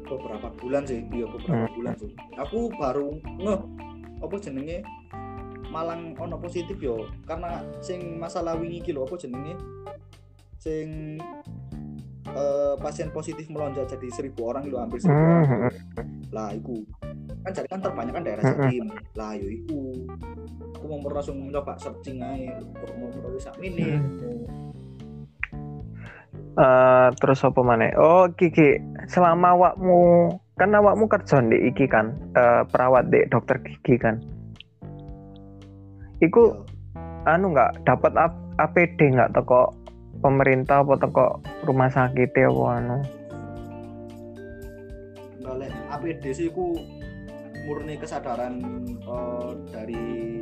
[0.08, 1.04] beberapa bulan sih?
[1.12, 1.76] Iya beberapa Hmm.
[1.76, 2.12] bulan sih?
[2.40, 3.60] Aku baru ngeh
[4.24, 4.82] apa jenenge?
[5.68, 7.10] Malang ono positif yo.
[7.28, 9.58] Karena sing masalah wingi iki lho apa jenenge?
[10.58, 11.18] Sing
[12.28, 15.74] eh, pasien positif melonjak jadi seribu orang lho hampir seribu Hmm, orang
[16.32, 16.84] lah iku.
[17.44, 18.64] Kan jadi kan terbanyak kan daerah Hmm, hmm.
[18.68, 18.86] Jatim.
[19.16, 19.82] Lah yo iku.
[20.78, 22.62] Aku mau langsung nyoba searching aja
[22.96, 23.98] mau menulis sak ini
[26.58, 27.94] Eh, terus apa mana?
[28.02, 33.96] Oh, Kiki, selama awakmu kan awakmu kerja di iki kan, eh, perawat di dokter gigi
[34.02, 34.18] kan.
[36.18, 36.66] Iku
[37.30, 39.70] anu nggak dapat ap- APD nggak teko
[40.18, 42.98] pemerintah apa teko rumah sakit ya apa anu?
[45.46, 46.74] Kalau APD sih ku
[47.70, 48.58] murni kesadaran
[48.98, 50.42] eh, dari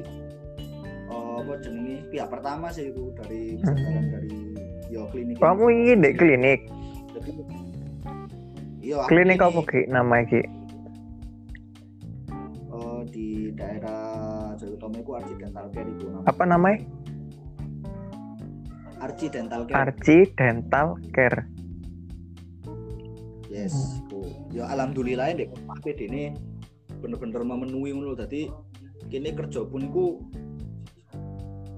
[1.12, 2.08] eh, apa jenenge?
[2.08, 4.34] Pihak pertama sih itu dari kesadaran dari
[4.88, 6.60] yo klinik Kamu ini di klinik,
[7.12, 7.32] Jadi,
[8.86, 10.42] iya aku klinik ini, apa Ki namanya Ki?
[12.70, 16.28] eh, di daerah Utama itu Arci Dental Care itu namanya.
[16.30, 16.78] Apa namanya?
[19.02, 21.42] Arci Dental Care Arci Dental Care.
[23.56, 24.20] yes ku
[24.52, 26.36] ya alhamdulillah deh APD ini
[27.00, 28.52] bener-bener memenuhi ngono tadi
[29.08, 30.20] kini kerja pun iku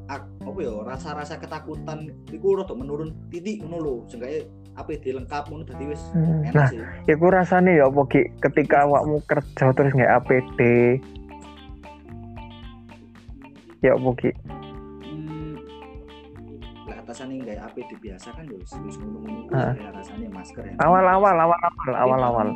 [0.09, 3.93] ak- apa ya rasa-rasa ketakutan iku rada menurun titik ngono lho
[4.77, 8.21] APD lengkap ngono dadi wis Hmm, enak Nah, sih iku rasanya ya apa Ki?
[8.37, 10.59] Ketika awakmu kerja terus nggak APD,
[13.79, 14.31] ya apa Ki?
[15.01, 15.53] hmm,
[16.85, 19.73] lah atasannya nggak APD biasa kan ya wis ngono-ngono Ah.
[19.73, 22.47] ya rasanya masker ya Awal-awal, awal-awal, awal-awal.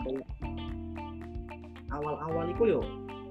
[1.92, 2.82] awal-awal iku yo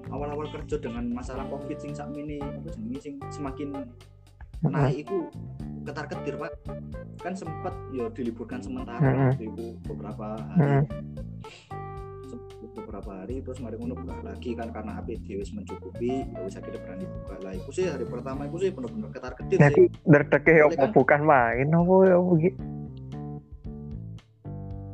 [0.07, 3.87] awal-awal kerja dengan masalah covid sing sak mini apa jenenge sing semakin
[4.61, 5.17] naik itu
[5.81, 6.50] ketar ketir pak
[7.17, 9.33] kan sempat ya diliburkan sementara Mm-mm.
[9.33, 10.85] waktu itu beberapa hari
[12.25, 16.55] Sem- beberapa hari terus mari ngono buka lagi kan karena APD wis mencukupi ya wis
[16.55, 20.51] akhirnya berani buka lah itu sih hari pertama itu sih bener-bener ketar ketir sih derdeke
[20.53, 20.89] ya kan?
[20.91, 22.49] bukan main apa ya apa Ki?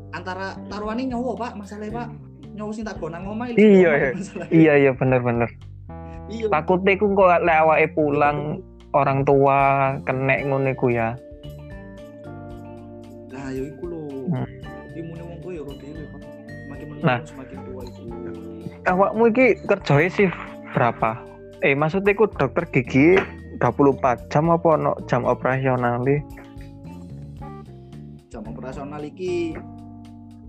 [0.10, 2.08] antara taruhannya nyawa pak masalahnya pak
[2.58, 3.62] nyawa sing tak gonang ngomah Iya,
[3.94, 4.10] iya.
[4.50, 5.46] Iya iya bener-bener.
[6.28, 11.14] iya Takutnya ku kok lek awake pulang orang tua kena ngono iku ya.
[13.48, 14.44] Nah ya iku lho Hmm.
[14.92, 16.04] imune wong kowe ya ro dhewe
[16.68, 17.20] semakin menurun Nah.
[17.24, 18.04] semakin tua itu
[18.84, 20.28] Awakmu iki kerjanya sih
[20.76, 21.12] berapa?
[21.64, 23.16] Eh maksudnya ku dokter gigi
[23.56, 26.04] 24 jam apa no jam operasional
[28.28, 29.56] jam operasional iki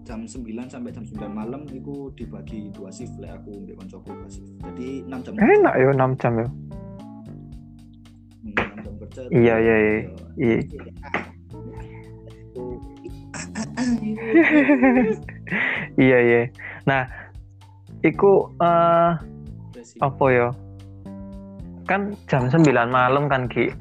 [0.02, 4.26] jam 9 sampai jam 9 malam itu dibagi dua shift lah aku mbek koncoku dua
[4.26, 4.50] shift.
[4.58, 6.46] Jadi 6 jam Enak ya 6 jam ya.
[8.42, 9.20] Hmm, 6 jam kerja.
[9.30, 9.76] Iya, iya,
[10.34, 10.58] iya.
[15.98, 16.18] Iya.
[16.20, 16.42] Iya.
[16.84, 17.08] Nah,
[18.04, 19.12] iku eh
[19.98, 20.48] apa ya?
[21.88, 23.72] Kan jam 9 malam kan Ki.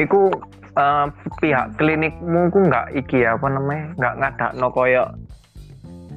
[0.00, 0.32] Iku
[0.76, 1.06] eh,
[1.38, 3.84] pihak klinikmu ku nggak iki ya apa namanya?
[4.00, 5.04] nggak ngadakno koyo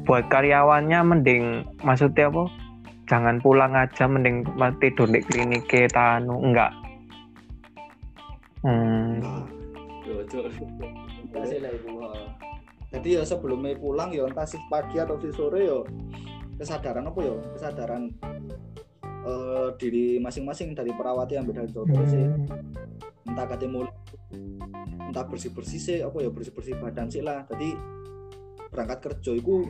[0.08, 1.44] buat karyawannya mending
[1.84, 2.44] maksudnya apa?
[3.10, 4.46] Jangan pulang aja mending
[4.82, 6.72] tidur di klinik kita anu enggak.
[8.64, 9.22] Hmm.
[12.90, 15.80] Jadi ya sebelumnya pulang ya entah shift pagi atau shift sore ya
[16.58, 17.36] kesadaran apa ya?
[17.54, 18.10] Kesadaran
[19.26, 22.26] eh, diri masing-masing dari perawat yang beda dokter sih.
[22.26, 23.30] Hmm.
[23.30, 23.86] entah ketemu
[25.10, 27.78] entah bersih bersih sih apa ya bersih bersih badan sih lah tadi
[28.74, 29.70] berangkat kerja itu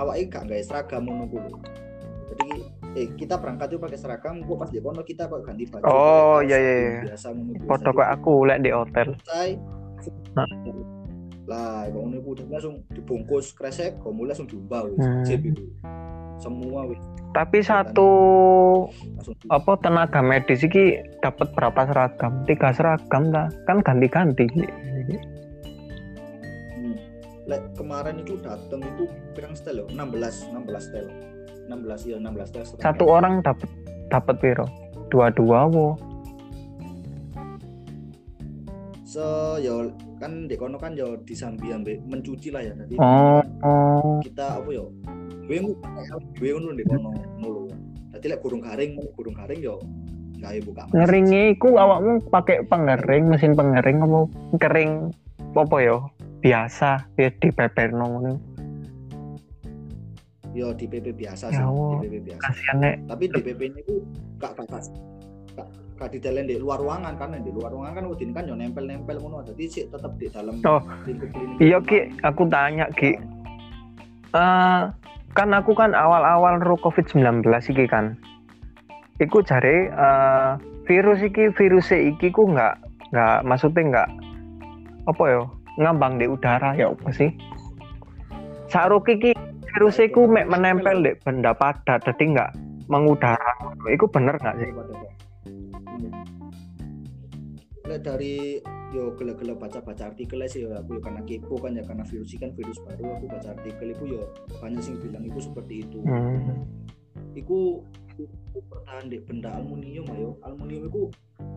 [0.00, 1.28] awaknya gak nggak seragam lho.
[2.32, 2.48] jadi
[2.96, 6.38] eh kita berangkat itu pakai seragam kok pas di kono kita pakai ganti baju Oh,
[6.40, 7.00] iya, iya, iya.
[7.12, 7.64] biasa biasa.
[7.68, 9.06] Foto kayak aku lek di hotel.
[9.12, 9.50] selesai
[10.36, 10.48] Nah.
[11.48, 15.24] Lah kok ngono iku langsung dibungkus kresek mulai langsung diumbah wis Hmm.
[15.24, 15.64] Sip itu
[16.38, 17.00] semua wis
[17.32, 18.10] Tapi satu
[19.16, 22.44] langsung apa tenaga medis iki dapat berapa seragam?
[22.48, 23.52] Tiga seragam ta?
[23.68, 24.48] Kan ganti-ganti.
[26.72, 26.96] Hmm.
[27.48, 31.06] Lek kemarin itu datang itu pirang setel yo 16 16 setel
[31.68, 32.84] 16 ya 16 setel seragam.
[32.84, 33.68] Satu orang dapat
[34.08, 34.66] dapat piro?
[35.08, 35.96] Dua-dua wo.
[39.08, 39.24] se
[39.64, 44.18] yo kan di kono kan yo disambi ambek mencuci lah ya jadi Oh, oh.
[44.20, 44.90] kita apa yo
[45.46, 45.62] duwe
[46.36, 47.08] duwe ngono di kono
[47.40, 47.60] ngono
[48.08, 49.78] Dadi lek gurung garing gurung garing yo
[50.38, 50.96] gawe buka masker.
[51.02, 54.18] Ngeringnya iku awakmu pakai pengering, mesin pengering apa
[54.62, 54.92] kering
[55.54, 55.98] apa ya?
[56.38, 58.32] Biasa, ya di peperno ngono.
[60.56, 62.00] yo di PP biasa Ya sih Allah.
[62.02, 63.94] di PP biasa Kasihan nek tapi di PP ini ku
[64.42, 64.82] gak gak
[65.98, 69.18] gak di dalam di luar ruangan kan di luar ruangan kan udin kan yo nempel-nempel
[69.18, 70.78] ngono jadi sih tetep di dalam Oh.
[71.58, 73.18] Iya, itu Ki, aku tanya, Ki.
[74.30, 74.80] Eh,
[75.34, 78.14] kan aku kan awal-awal ro COVID-19 iki kan.
[79.18, 80.50] Iku jare eh,
[80.86, 82.78] virus iki virus iki ku nggak
[83.10, 84.08] nggak maksudnya nggak
[85.10, 85.42] apa ya
[85.82, 87.34] ngambang di udara ya apa sih?
[88.70, 89.34] Saruk iki
[89.74, 92.50] virus iku mek menempel di benda padat jadi nggak
[92.86, 93.52] mengudara.
[93.90, 94.70] Iku bener nggak sih?
[95.98, 96.50] Hmm.
[97.88, 102.04] Lek dari yo gele-gele baca-baca artikel sih yo aku yo karena kepo kan ya karena
[102.08, 104.22] virus ini kan virus baru aku baca artikel itu yo
[104.60, 105.98] banyak sing bilang itu seperti itu.
[106.04, 106.64] Hmm.
[107.36, 107.84] Iku
[108.18, 111.02] iku bertahan di benda aluminium ayo aluminium itu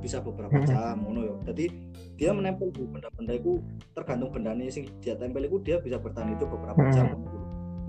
[0.03, 0.67] bisa beberapa Hmm.
[0.67, 1.35] jam ngono yo.
[1.47, 1.65] Jadi
[2.15, 3.57] dia menempel di benda-benda itu
[3.91, 6.93] tergantung bendanya sing dia tempel itu dia bisa bertahan itu beberapa Hmm.
[6.93, 7.07] jam.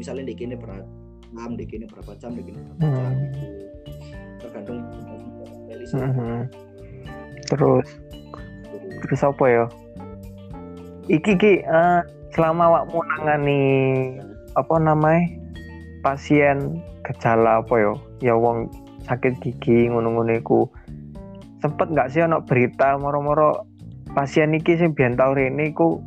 [0.01, 0.83] Misalnya di kini berapa
[1.33, 3.23] jam, di kini berapa jam, di kini berapa jam Hmm.
[3.29, 3.47] gitu.
[4.43, 4.79] Tergantung
[5.93, 6.49] Mhm.
[7.49, 7.89] Terus
[9.05, 9.65] terus apa ya?
[11.11, 12.01] Iki ki eh,
[12.33, 13.63] selama awakmu nangani
[14.57, 15.29] apa namanya
[16.01, 17.93] pasien gejala apa ya?
[18.33, 18.73] Ya wong
[19.05, 20.61] sakit gigi ngono-ngono iku.
[21.61, 23.67] Sempet nggak sih ono berita moro-moro
[24.17, 26.03] pasien iki sing biyen tau rene iku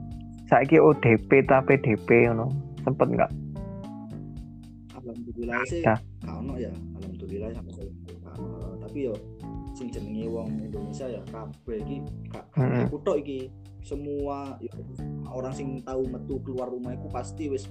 [0.51, 2.51] saiki ODP ta PDP ngono.
[2.83, 3.31] Sempet nggak?
[5.05, 7.85] alhamdulillah sih gak ono ya alhamdulillah sampai
[8.81, 9.13] tapi yo
[9.75, 11.97] sing jenenge wong Indonesia ya kabeh iki
[12.31, 13.51] gak aku tok iki
[13.83, 14.71] semua yo,
[15.29, 17.67] orang sing tahu metu keluar rumah iku pasti wis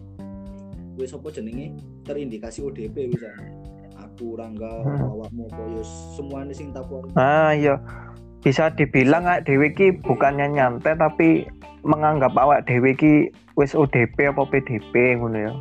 [0.95, 3.33] wis apa jenenge terindikasi ODP wis ya.
[3.99, 5.11] aku Rangga Mm.
[5.11, 5.83] awakmu apa yo
[6.15, 7.81] semuanya sing tahu Ah iya.
[8.45, 11.49] Bisa dibilang awak dhewe ki bukannya nyantai tapi
[11.83, 15.53] menganggap awak dhewe ki wis ODP apa PDP ngono ya.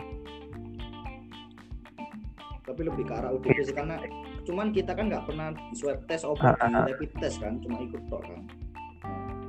[2.64, 4.02] tapi lebih ke arah ODP sih karena
[4.44, 6.84] cuman kita kan nggak pernah swab test ah, ah.
[6.88, 8.42] rapid test kan cuma ikut tok kan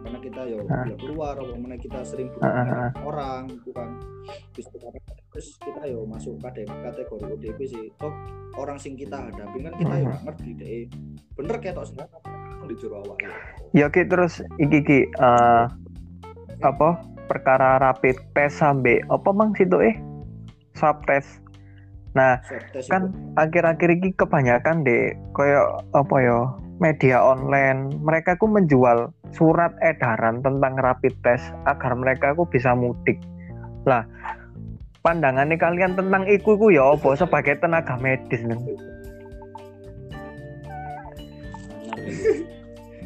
[0.05, 0.85] karena kita yo Ah.
[0.85, 3.89] ya keluar mana kita sering dengan orang itu kan
[4.53, 4.87] terus kita,
[5.33, 8.13] terus kita yo masuk pada kategori ODP sih toh
[8.55, 10.23] orang sing kita hadapi kan kita yo Hmm.
[10.29, 10.83] ngerti deh
[11.35, 12.21] bener kayak tok sebenarnya
[12.65, 13.21] di jero awak
[13.77, 15.65] Ya ki terus iki ki eh,
[16.65, 16.89] apa
[17.29, 19.97] perkara rapid test sampai apa mang situ eh
[20.73, 21.44] swab test.
[22.15, 22.39] Nah,
[22.87, 26.39] kan akhir-akhir ini kebanyakan deh koyo apa ya
[26.79, 27.91] media online.
[28.03, 33.19] Mereka ku menjual surat edaran tentang rapid test agar mereka ku bisa mudik.
[33.83, 34.07] Lah
[35.05, 38.57] pandangannya kalian tentang iku ku ya apa sebagai tenaga medis nih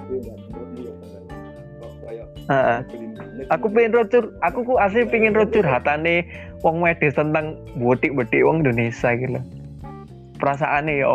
[0.08, 0.88] beli-beli.
[3.52, 6.24] aku pengen rocur aku ku asli pengen rocur hatane
[6.62, 9.40] wong medis tentang butik-butik wong Indonesia gitu
[10.38, 11.08] perasaannya ya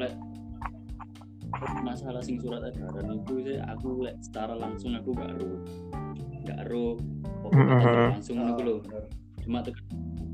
[0.00, 0.12] Lek,
[1.84, 5.54] masalah sing surat edaran itu sih aku lek secara langsung aku gak ero
[6.48, 8.78] gak tetep langsung aku loh
[9.44, 9.84] cuma tekan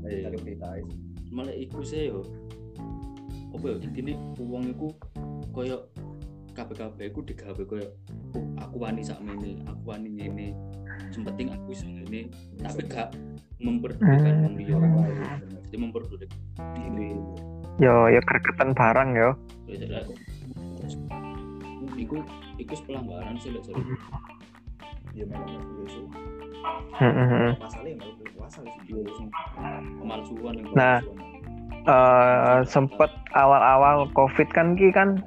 [0.07, 0.93] Cari berita aja.
[1.35, 2.23] malah iku sih yo
[3.51, 4.87] apa ya intine uang iku
[5.51, 5.91] koyo
[6.55, 7.91] kabeh-kabeh iku digawe koyo
[8.39, 10.55] oh, aku wani sakmene aku wani ngene
[11.11, 12.31] sempeting aku iso ngene.
[12.61, 13.09] Tapi gak
[13.57, 14.53] memperdulikan Hmm.
[14.53, 15.17] liya Orang lain.
[15.67, 16.39] jadi memperdulikan
[16.77, 17.09] diri.
[17.77, 19.29] Yo yo gregetan barang yo.
[19.67, 20.01] Ya
[21.97, 22.21] iku
[22.57, 23.81] iku pelanggaran sih sorry
[27.97, 29.27] memang puasa sih.
[29.97, 30.97] Pemalsuan yang Nah,
[31.87, 35.17] eh sempet awal-awal covid kan ki kan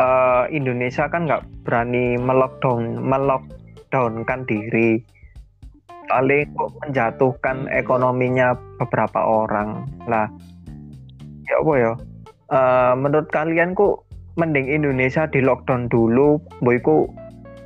[0.00, 5.02] eh, Indonesia kan nggak berani melockdown melockdown kan diri
[6.08, 9.86] paling kok menjatuhkan ekonominya beberapa orang.
[10.08, 10.26] Lah
[11.46, 11.92] ya apa ya?
[12.48, 14.08] Eh, menurut kalian kok
[14.40, 17.10] mending Indonesia di lockdown dulu boyku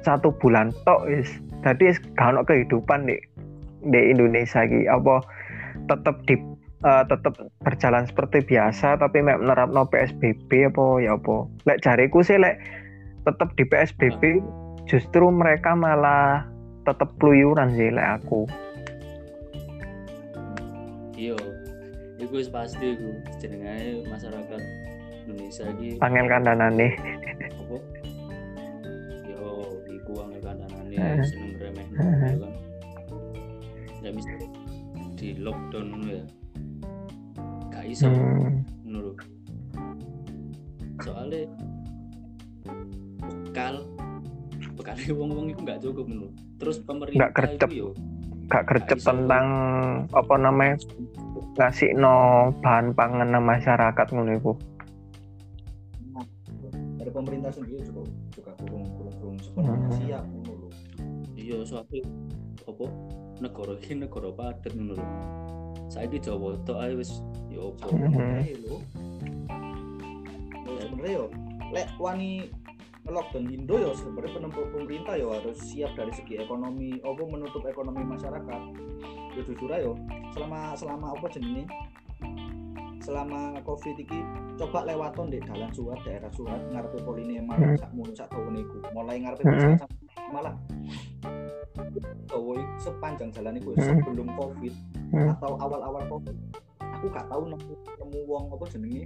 [0.02, 1.28] satu bulan tok is
[1.62, 3.16] jadi ono kehidupan di
[3.86, 4.90] di Indonesia iki.
[4.90, 5.22] Apa
[5.86, 6.34] tetap di
[6.82, 11.46] eh, tetap berjalan seperti biasa tapi mek menerapno PSBB apa ya apa.
[11.70, 12.58] Lek jariku sih lek
[13.22, 14.42] tetap di PSBB
[14.90, 16.42] justru mereka malah
[16.82, 18.46] tetap keluyuran sih lek aku.
[21.14, 21.38] Iya.
[22.18, 24.60] Iku wis pasti iku jenenge masyarakat
[25.26, 25.88] Indonesia iki.
[25.98, 26.88] Panggil kandanane.
[27.62, 27.76] Apa?
[29.26, 29.46] Yo
[29.86, 31.22] iku angel kandanane Heeh.
[31.26, 32.52] seneng remeh ya kan.
[34.02, 34.34] Ya mesti
[35.14, 36.24] di lockdown ngono ya.
[37.70, 39.14] Gak iso Hmm, lho
[41.02, 41.50] soalnya
[43.18, 43.82] bekal
[44.84, 47.68] bekal wong-wong itu nggak cukup ngono terus pemerintah Nggak gercep.
[47.68, 47.88] itu yo
[48.44, 49.08] gak gercep iso.
[49.08, 49.46] tentang
[50.10, 50.76] apa namanya
[51.54, 52.14] ngasih no
[52.60, 54.52] bahan pangan masyarakat ngono iku.
[56.94, 59.96] dari pemerintah sendiri juga juga kurung kurung kurung sepenuhnya Hmm.
[59.96, 60.68] siap ngono lho.
[61.34, 62.00] iya soalnya
[62.62, 62.84] apa
[63.38, 65.06] negara ini negara padat ngono lho
[65.88, 67.10] saiki Jawa tok ae wis
[67.48, 68.42] ya apa Hmm.
[68.60, 68.76] Lho.
[70.62, 71.26] Ya, sebenarnya yo
[71.70, 72.30] lek wani
[73.02, 78.02] nge-lockdown Indo ya sebenarnya penempuh pemerintah ya harus siap dari segi ekonomi apa menutup ekonomi
[78.06, 78.62] masyarakat
[79.34, 79.92] ya jujur aja yo
[80.30, 81.64] selama selama apa jenenge
[83.02, 84.22] selama covid iki
[84.54, 87.74] coba lewaton di dalan suat daerah suat ngarepe polinema Hmm.
[87.74, 89.74] sak mulu sak tahun iku mulai ngarepe Hmm.
[89.74, 89.98] sampai
[90.30, 90.54] malah
[92.78, 93.98] sepanjang jalan itu Hmm.
[94.02, 94.74] sebelum covid
[95.12, 96.36] atau awal-awal covid
[97.02, 99.02] aku gak tahu nemu nemu wong apa jenenge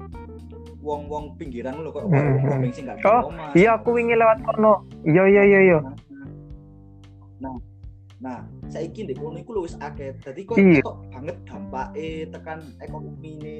[0.84, 2.12] wong wong pinggiran lho kok Hmm.
[2.12, 3.48] wong wong bensin gak di Oh, omah.
[3.56, 4.84] Iya aku wingi lewat kono.
[5.00, 5.78] Iya iya iya iya.
[7.40, 7.56] Nah,
[8.20, 10.12] nah, saiki ndek kono iku lho wis akeh.
[10.20, 10.84] Dadi kok Iya.
[11.08, 13.56] banget dampake tekan ekonomi ini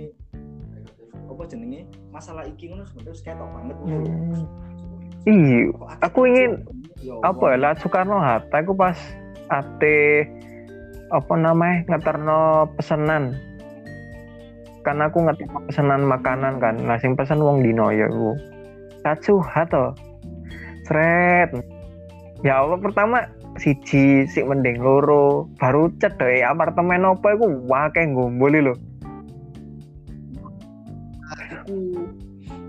[1.26, 1.80] apa jenenge
[2.12, 4.04] masalah iki ngono sebenarnya wis ketok banget ngono.
[4.04, 4.44] Hmm.
[5.24, 5.58] Iya,
[5.96, 6.52] akeh aku ingin
[6.96, 8.96] Ya apa ya lah Soekarno Hatta aku pas
[9.48, 10.26] ate
[11.08, 13.36] apa namanya ngeterno pesanan
[14.86, 16.78] karena aku ngeterno pesanan makanan kan.
[16.78, 18.38] Nah sing pesen wong dino ya aku
[19.02, 19.90] kacuhat to
[20.86, 21.50] sret.
[22.46, 23.26] Ya Allah pertama
[23.58, 25.50] siji sik mending loro.
[25.58, 27.66] Baru cedek apartemen apa iku?
[27.66, 28.74] Wake ngomboli lho.
[31.50, 32.06] Aku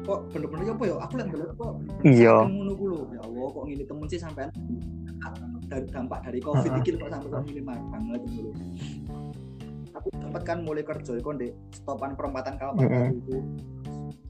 [0.08, 0.96] kok bener-bener apa ya?
[1.06, 2.36] Aku lihat dulu kok Iya.
[2.50, 3.02] ngono ku lho.
[3.14, 4.50] Ya Allah kok ngene temen sih sampean?
[5.68, 6.80] Dari dampak dari covid Heeh.
[6.82, 8.50] iki kok sampai kok ngene banget lho
[9.98, 13.10] aku sempat kan mulai kerja iku di stopan perempatan Kalpataru Heeh.
[13.18, 13.38] itu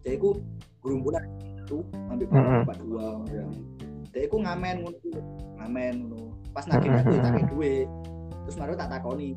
[0.08, 0.40] jadi aku
[0.80, 1.24] gerumbulan
[1.68, 2.62] itu ambil Heeh.
[2.64, 3.46] bapak dua ya.
[4.16, 4.98] Jadi aku ngamen ngono
[5.60, 6.32] ngamen ngono.
[6.56, 7.88] Pas nagih duit tak duit
[8.48, 9.36] terus baru tak takoni.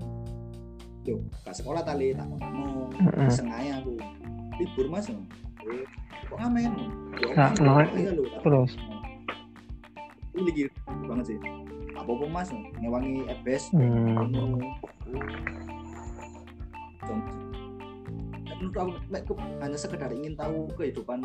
[1.03, 3.31] Yo gak sekolah tali tak Heeh.
[3.35, 3.99] sengaja aku
[4.63, 5.27] libur mas no.
[5.67, 5.85] Eh,
[6.31, 6.71] kok ngamen?
[7.35, 8.11] Nah, no, iya
[8.47, 8.73] terus?
[10.31, 10.63] ini lagi
[11.11, 11.39] banget sih.
[11.99, 14.63] Apa apa mas ngewangi ebes hmm.
[18.61, 19.33] Menurut aku aku
[19.65, 21.25] hanya sekedar ingin tahu kehidupan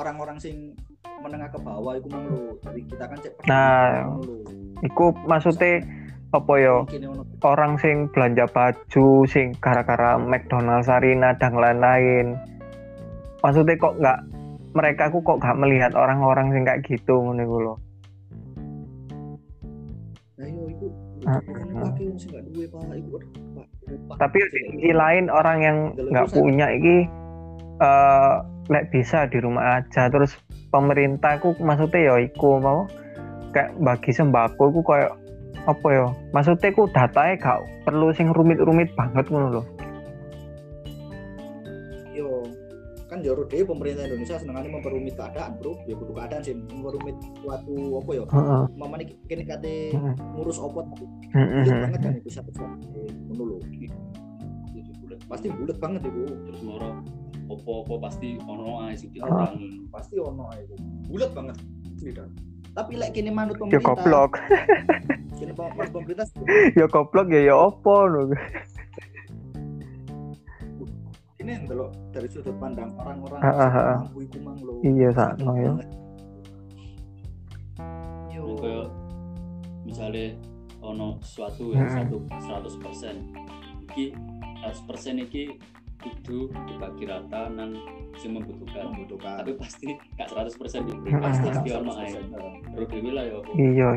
[0.00, 0.72] orang-orang sing
[1.20, 2.26] menengah ke bawah itu mang
[2.64, 4.08] dari kita kan cek Nah,
[4.80, 5.84] iku maksudnya
[6.32, 6.76] apa ya?
[6.84, 7.22] Mungkin ngono.
[7.44, 12.36] orang sing belanja baju sing gara-gara McDonald Sarina dan lain-lain.
[13.44, 14.18] Maksudnya kok nggak
[14.76, 17.74] mereka ku kok nggak melihat orang-orang sing kayak gitu ngono iku lho.
[20.36, 20.86] Nah, yo iku.
[21.26, 21.40] Heeh.
[21.64, 22.80] ini pakai wong sing gak duwe Pak?
[22.92, 23.08] Iku
[23.56, 23.66] Pak.
[24.18, 27.06] Tapi di sisi lain orang yang nggak punya iki
[27.76, 28.34] eh
[28.66, 30.10] lek bisa di rumah aja.
[30.10, 30.34] Terus
[30.74, 32.90] pemerintah ku maksudnya ya iku mau
[33.54, 35.14] kayak bagi sembako ku kayak
[35.66, 36.06] apa ya?
[36.34, 39.75] Maksudnya ku datanya gak perlu sing rumit-rumit banget ngono lho
[43.16, 45.80] kan jaro dhewe pemerintah Indonesia senengane memperumit keadaan, Bro.
[45.88, 48.24] Ya kudu keadaan sih memperumit suatu apa ya?
[48.76, 49.96] Mamane kene kate
[50.36, 50.84] ngurus opot
[51.32, 53.00] heeh bulet banget kan itu satu satu
[53.32, 53.58] ngono lho.
[54.76, 55.18] Jadi bulet.
[55.24, 56.28] Pasti bulet banget itu.
[56.44, 57.00] terus moro
[57.48, 60.76] opo-opo pasti ono ae sing dikurangi Pasti ono ae itu.
[61.08, 61.56] Bulet banget.
[61.96, 62.28] Tidak.
[62.76, 64.30] Tapi lek kene manut ya pemerintah, goblok
[65.40, 66.28] kene pe- pemerintah
[66.78, 68.36] ya goblok ya ya opo lho
[71.46, 73.96] ini ndelok dari sudut pandang orang-orang Ah, ah, ah.
[74.02, 74.82] mampu iku mang lho.
[74.82, 75.72] Iya, Sakit sakno, ya.
[78.28, 78.42] Yo.
[78.58, 78.86] Kayak
[79.86, 80.26] misalnya
[80.82, 81.94] ono suatu ya Hmm.
[81.94, 83.14] satu 100 persen
[83.86, 84.10] iki
[84.60, 85.54] 100 persen iki
[85.96, 87.74] kudu dibagi rata nang
[88.16, 92.74] sing membutuhkan membutuhkan tapi pasti gak 100 persen diberi pasti pasti ono ae 100%.
[92.74, 93.88] terus dewi lah ya iya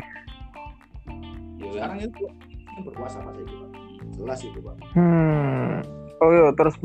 [1.70, 2.24] sekarang itu
[2.66, 3.70] yang berkuasa pas itu pak
[4.12, 6.76] jelas itu pak hmm oh iya terus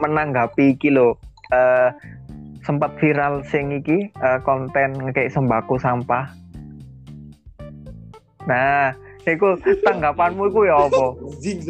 [0.00, 1.18] menanggapi iki lho
[1.52, 1.90] eh
[2.64, 6.32] sempat viral sing iki eh, konten kayak sembako sampah.
[8.48, 8.92] Nah,
[9.28, 11.16] iku tanggapanmu iku ya apa?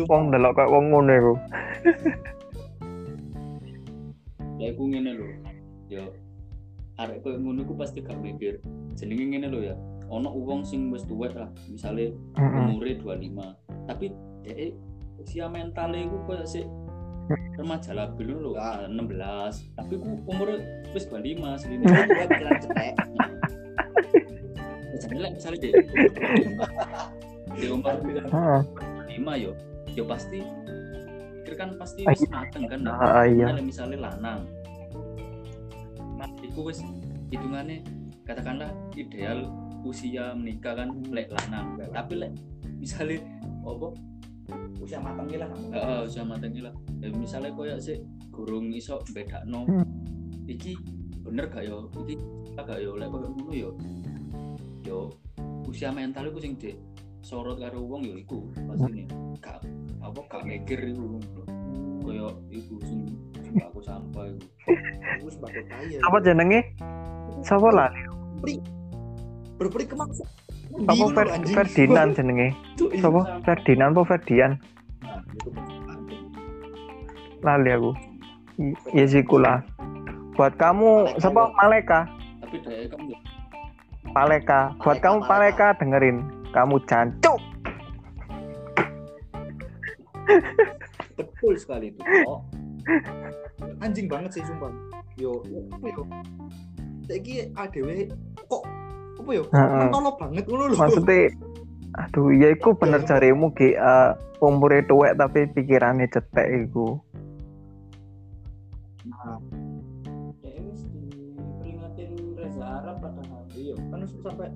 [0.07, 1.35] Wong delok kayak wong ngono iku.
[4.64, 5.27] ya aku ngene lho
[5.93, 6.05] ya
[7.03, 8.64] arek koyo ngono ku pasti gak mikir
[8.97, 9.77] jenenge ngene lho ya
[10.09, 12.64] ono uang sing wis tuwek lah misalnya Heeh.
[12.70, 14.14] umure 25 tapi
[14.47, 14.72] dhek
[15.20, 16.64] usia mentalnya iku koyo sik
[17.55, 18.85] remaja labil lho Ya.
[18.87, 20.61] 16 tapi ku umure
[20.91, 22.95] wis 25 segini Gue pikiran cetek.
[24.95, 25.70] jadi lah misalnya di
[27.55, 28.61] di umur Heeh.
[29.09, 29.51] 25 yo
[29.93, 30.39] yo pasti
[31.41, 32.97] pikir kan pasti Ah, wis mateng kan nah.
[32.97, 33.47] Ah, iya.
[33.47, 34.41] misalnya misalnya lanang
[36.14, 36.81] nah iku wis
[37.29, 37.83] hitungannya
[38.22, 39.49] katakanlah ideal
[39.83, 42.33] usia menikah kan lek lanang tapi lek
[42.75, 43.20] misalnya
[43.62, 43.87] apa
[44.81, 45.67] Usia matang lah kamu.
[45.73, 46.75] Heeh, usia mateng lah.
[47.01, 49.65] Ya, misalnya koyo sih gurung iso bedakno.
[49.65, 49.87] Hmm.
[50.45, 50.77] Iki
[51.25, 51.89] bener gak yo?
[52.05, 52.15] Iki
[52.59, 53.71] gak yo lek koyo ngono yo.
[54.85, 54.99] Yo
[55.65, 56.77] usia mental iku sing di
[57.25, 59.09] sorot karo wong yo iku pastine.
[59.41, 59.65] Gak
[60.05, 61.17] apa gak mikir iku.
[62.05, 63.09] Koyo iku sing
[63.41, 64.47] sing aku sampai iku.
[65.17, 65.99] Aku sebagai kaya.
[66.05, 66.61] Apa jenenge?
[67.41, 67.89] Sapa lah?
[69.57, 70.29] Berperi kemaksa.
[70.75, 72.49] Apa Fer- Ferdinand jenenge?
[72.99, 73.39] Sapa?
[73.47, 74.59] Ferdinand apa Ferdian?
[75.07, 75.22] Nah.
[77.45, 77.93] Lali aku.
[78.91, 79.62] Iya sih kula.
[80.35, 81.55] Buat kamu, siapa ya.
[81.62, 82.01] Maleka?
[82.43, 82.57] Tapi
[82.91, 83.16] kan yo
[84.14, 84.61] Paleka.
[84.83, 85.75] Buat kamu Paleka.
[85.79, 86.22] Dengerin.
[86.55, 87.39] Kamu jancuk.
[91.18, 92.01] Betul sekali itu.
[92.27, 92.43] Oh.
[93.83, 94.70] Anjing banget sih sumpah.
[95.18, 95.62] Yo, yo?
[97.07, 98.11] Saiki ADW
[98.49, 98.64] kok
[99.25, 99.45] apa yo?
[99.49, 99.81] Heeh.
[99.89, 100.77] Mentolo banget ngono lho.
[100.77, 101.33] Maksudnya
[101.95, 104.11] aduh ya iku bener jarimu ki eh,
[104.45, 107.01] umure tuwek tapi pikirannya cetek iku.
[109.09, 109.37] Nah,
[112.37, 113.01] Reza Arab
[113.57, 114.49] iya, kan sampai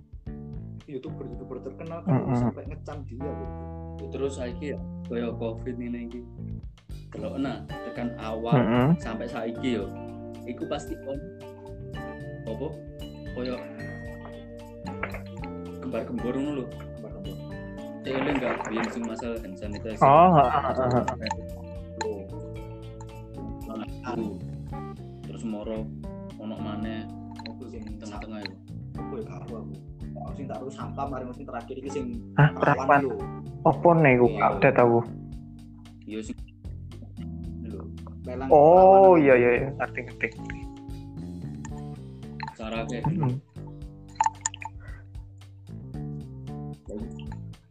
[0.88, 3.50] youtuber youtuber terkenal kan sampai ngecam dia loh.
[4.12, 6.20] Terus saiki ya koyo Covid ini iki.
[7.08, 8.88] Kalau nah tekan awal Heeh.
[9.00, 9.88] sampai saiki yo
[10.44, 11.16] iku pasti on
[12.48, 12.68] apa
[15.89, 17.36] ngono lho Kembar-kembar.
[17.99, 20.05] cek oleh enggak biyen sing masalah hand sanitizer
[24.09, 24.32] Oh,
[25.22, 25.84] terus moro
[26.39, 27.05] ono maneh
[27.39, 28.57] apa sing tengah-tengah itu
[28.97, 29.74] apa ya karo aku.
[30.18, 33.01] Aku sing taruh sampah mari sing terakhir iki sing perawan.
[33.05, 33.16] lho.
[33.62, 34.41] Apa nih iku Iya.
[34.47, 35.01] update aku?
[36.05, 36.36] iya sing
[38.49, 40.28] Oh, iya iya iya, ngerti ngerti.
[42.55, 43.05] cara kayak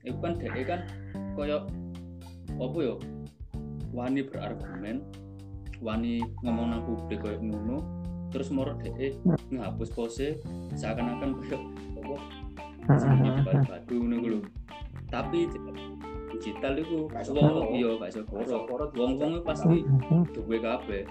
[0.08, 0.82] itu kan dhek kan
[1.36, 1.68] koyo
[2.58, 2.96] apa yo?
[3.92, 5.04] Wani berargumen
[5.84, 7.84] wani ngomong nang publik koyo ngono
[8.32, 9.20] terus moro dhek
[9.52, 10.40] ngapus pose
[10.80, 11.58] seakan-akan koyo
[12.00, 12.16] apa?
[12.88, 14.40] Balik batu ngono lho.
[15.08, 15.48] Tapi
[16.36, 19.76] digital itu wong iya gak iso koro, wong-wong itu pasti
[20.36, 21.04] duwe kabeh.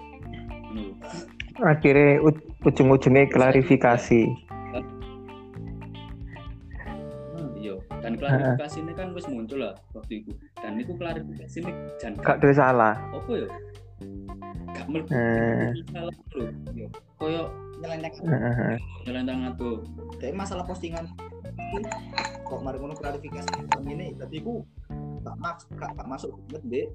[0.73, 0.93] Ngono lho.
[1.57, 2.21] Akhirnya
[2.65, 4.29] ujung-ujungnya klarifikasi.
[8.07, 12.37] Dan klarifikasi ini kan wis muncul lah waktu itu dan itu klarifikasi ini jangan Gak
[12.39, 12.93] ada salah.
[13.11, 13.47] apa ya
[14.71, 15.75] gak mlebu Eh.
[15.85, 16.87] salah lho Iya.
[17.19, 17.43] koyo
[17.77, 18.13] Nyelenteng.
[18.25, 18.75] Heeh.
[19.05, 19.83] nyelentangan tuh
[20.17, 21.05] Jadi masalah postingan
[22.41, 23.51] kok mari ngono klarifikasi
[23.83, 24.63] ini tapi ku
[25.21, 26.87] gak mas gak, gak masuk banget deh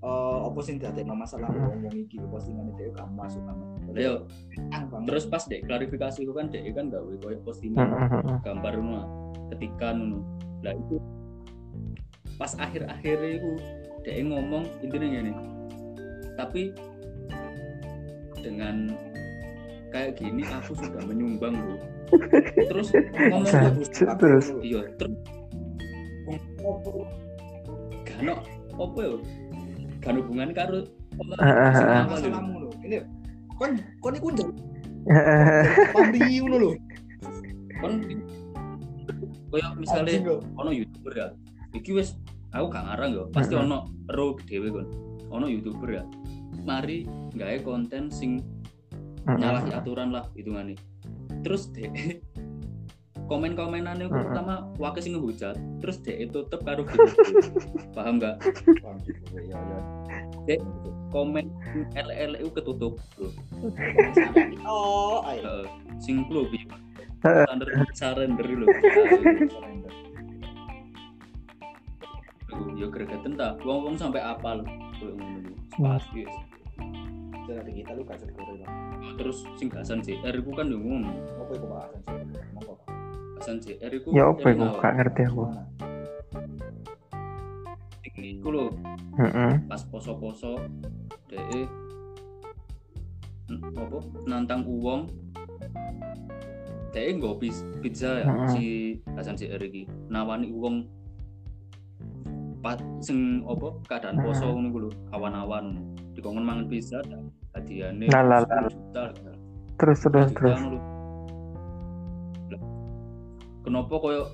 [0.00, 3.44] eh apa sing dadekno masalah wong wong iki postingan itu gak masuk
[3.92, 4.24] Ayo,
[4.72, 5.06] Ang banget.
[5.12, 8.38] terus pas dek klarifikasi itu kan dek kan gawe koyo postingan Heeh.
[8.40, 9.02] gambar ngono.
[9.52, 10.24] Ketika ngono.
[10.64, 10.96] Lah itu
[12.40, 13.52] pas akhir-akhir itu
[14.00, 15.32] dek ngomong intinya gini
[16.40, 16.72] tapi
[18.40, 18.88] dengan
[19.92, 21.76] kayak gini aku sudah menyumbang loh
[22.72, 22.88] terus
[23.28, 23.44] ngomong
[24.16, 24.46] terus.
[24.64, 25.18] iya terus.
[28.08, 28.34] Gak ono
[28.80, 29.12] apa ya
[30.00, 30.80] ada hubungan karo
[31.20, 31.72] Heeh.
[31.76, 32.28] sing awal lho.
[32.28, 32.70] masalahmu lho.
[32.86, 32.96] Ini
[33.58, 33.70] kon
[34.00, 34.48] kon iku njal
[35.08, 35.64] Heeh.
[35.92, 36.70] pamri ngono lho.
[37.80, 37.92] kon
[39.50, 39.68] koyo
[40.22, 40.40] kok.
[40.56, 41.26] ono youtuber ya
[41.74, 42.14] iki wis
[42.54, 44.86] aku gak ngarang ya pasti ono ro dhewe kon
[45.30, 46.02] ono youtuber ya
[46.62, 48.42] mari gawe konten sing
[49.26, 50.74] nyalahi aturan lah hitungane
[51.42, 51.90] terus dek
[53.30, 54.26] komen-komenannya Mm-mm.
[54.26, 55.54] pertama wakil sing ngehujat.
[55.78, 57.06] Terus dek tutup karo gitu
[57.94, 58.42] paham nggak?
[59.38, 59.54] Iya
[60.50, 60.58] iya.
[61.14, 61.46] komen
[61.94, 63.30] LL itu ketutup bro.
[64.66, 65.42] Oh, ayo.
[65.46, 65.66] Heeh.
[66.02, 66.58] sing lu bi.
[67.22, 67.46] Heeh.
[67.94, 68.66] surrender lho.
[72.74, 73.54] Yo gregetan ta?
[73.62, 74.66] Wong-wong sampai apal.
[74.98, 76.26] Koyo ngono pasti
[77.46, 78.20] strategi kita lu gak
[79.16, 81.14] terus sing gasan JR iku kan yo ngono.
[81.40, 81.88] Apa iku Pak?
[82.10, 82.99] Hasan
[83.40, 84.68] gasan JR iku Ya apa iku?
[84.68, 84.76] kenal.
[84.78, 85.44] Gak ngerti aku.
[88.42, 88.66] Lho
[89.16, 89.52] Heeh.
[89.64, 90.60] pas poso-poso
[91.24, 91.64] DE
[93.48, 95.08] n- apa nantang uang
[96.90, 100.84] DE nggo pis- pizza ya si Hasan JR iki nawani uang
[102.60, 105.80] pas sing apa keadaan poso ngono iku lho awan-awan
[106.12, 107.22] dikongkon mangan pizza lah.
[107.56, 108.04] 10
[108.68, 109.04] juta
[109.80, 110.58] Terus terus terus.
[113.64, 114.24] Kenapa koyo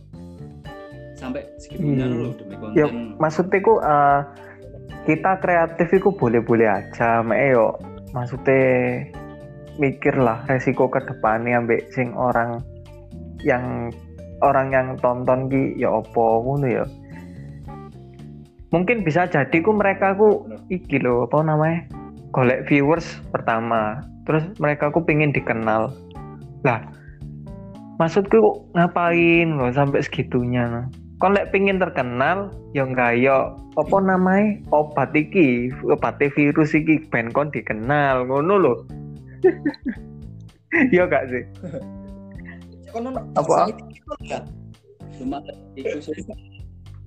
[1.16, 2.18] sampai segitunya Hmm.
[2.20, 4.20] lho demi konten Ya maksudnya ku eh,
[5.08, 7.78] kita kreatif itu boleh-boleh aja, mek yo
[8.12, 9.06] maksudnya
[9.80, 12.64] mikir lah resiko ke depannya ambek sing orang
[13.44, 13.92] yang
[14.44, 16.84] orang yang tonton ki ya opo ngono ya.
[18.74, 21.86] Mungkin bisa jadi ku mereka ku iki lho apa namanya?
[22.34, 24.04] golek viewers pertama.
[24.28, 25.94] Terus mereka ku pingin dikenal.
[26.66, 26.84] Lah
[27.96, 29.56] maksudku ngapain?
[29.56, 30.82] Loh sampai segitunya no?
[31.16, 32.84] Kon lek pingin terkenal ya
[33.16, 34.60] ya apa namanya?
[34.68, 38.74] Obat iki obat virus iki ben kon dikenal ngono lho.
[40.92, 41.40] Ya gak sih?
[42.92, 43.70] Kono no- Apa?
[45.16, 45.40] cuma
[45.72, 46.12] itu sih.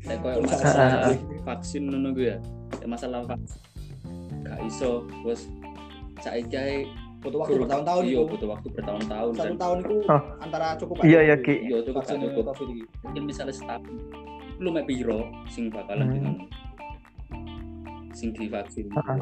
[0.02, 2.38] Kayak koyo Terus masalah ada- vaksin ngono gue ya.
[2.90, 3.60] Masalah vaksin
[4.42, 5.06] gak iso.
[5.22, 5.46] Bos
[6.24, 6.78] saiki ae
[7.20, 10.22] butuh waktu bertahun-tahun iya butuh waktu bertahun-tahun satu kan tahun itu Oh.
[10.40, 11.56] antara cukup Iya, ya, Ki.
[11.62, 12.46] iya cukup vaksin cukup
[13.04, 13.84] mungkin misalnya setahun
[14.58, 16.16] lu mek piro sing bakalan Hmm.
[16.16, 16.36] dengan
[18.12, 19.20] sing divaksin Heeh.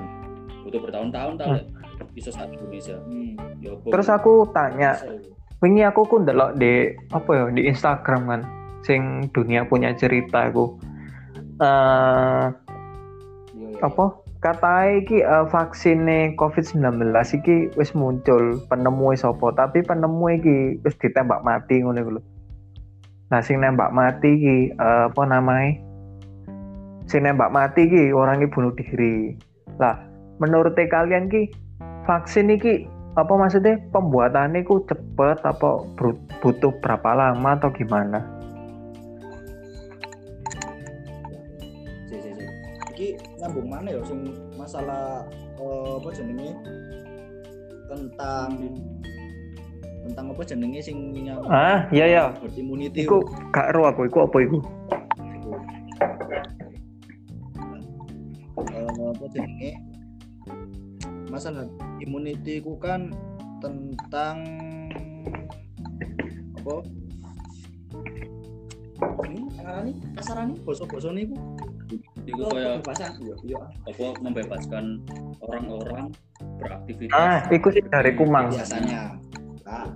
[0.61, 2.13] butuh bertahun-tahun tau Hmm.
[2.13, 3.61] iso saat Indonesia hmm.
[3.61, 5.29] ya apa terus aku tanya Bisa itu.
[5.57, 6.73] wingi aku ku ndelok di
[7.09, 8.41] apa ya di Instagram kan
[8.81, 10.77] sing dunia punya cerita aku
[11.57, 12.45] eh
[13.57, 13.79] Iya, iya.
[13.81, 14.05] apa
[14.38, 17.09] kata iki eh, vaksinnya COVID-19
[17.41, 22.21] iki wis muncul penemu sapa tapi penemu iki wis ditembak mati ngono iku lho.
[23.33, 25.81] Nah sing nembak mati iki eh, apa namanya?
[27.09, 29.33] Sing nembak mati iki orang iki bunuh diri.
[29.81, 29.97] Lah
[30.38, 31.49] menurut kalian ki
[32.05, 32.85] vaksin iki
[33.17, 35.81] apa maksudnya pembuatannya ku cepet apa
[36.45, 38.36] butuh berapa lama atau gimana?
[43.47, 44.03] Nyambung mana ya?
[44.03, 44.27] Sing
[44.59, 45.23] masalah
[45.55, 46.51] eh, apa jenenge?
[47.87, 48.51] Tentang
[50.03, 51.47] tentang apa jenenge sing nyambung?
[51.47, 53.23] Ah iya ya, herd immunity iku
[53.55, 54.59] gak ero aku iku apa iku?
[58.67, 59.71] Eh, apa jenenge?
[61.31, 61.63] Masalah
[62.03, 63.15] immunity ku kan
[63.63, 64.43] tentang
[66.59, 66.75] apa?
[69.23, 71.39] Ini ngarani kasarane basa-basa niku
[72.27, 72.41] iku
[72.83, 73.61] bahasa iya iya.
[73.88, 75.01] Apa membebaskan
[75.39, 76.11] orang-orang
[76.59, 77.15] beraktivitas?
[77.15, 78.51] Ah, iku sih dari Kumang.
[78.51, 79.15] biasanya.
[79.63, 79.88] Nah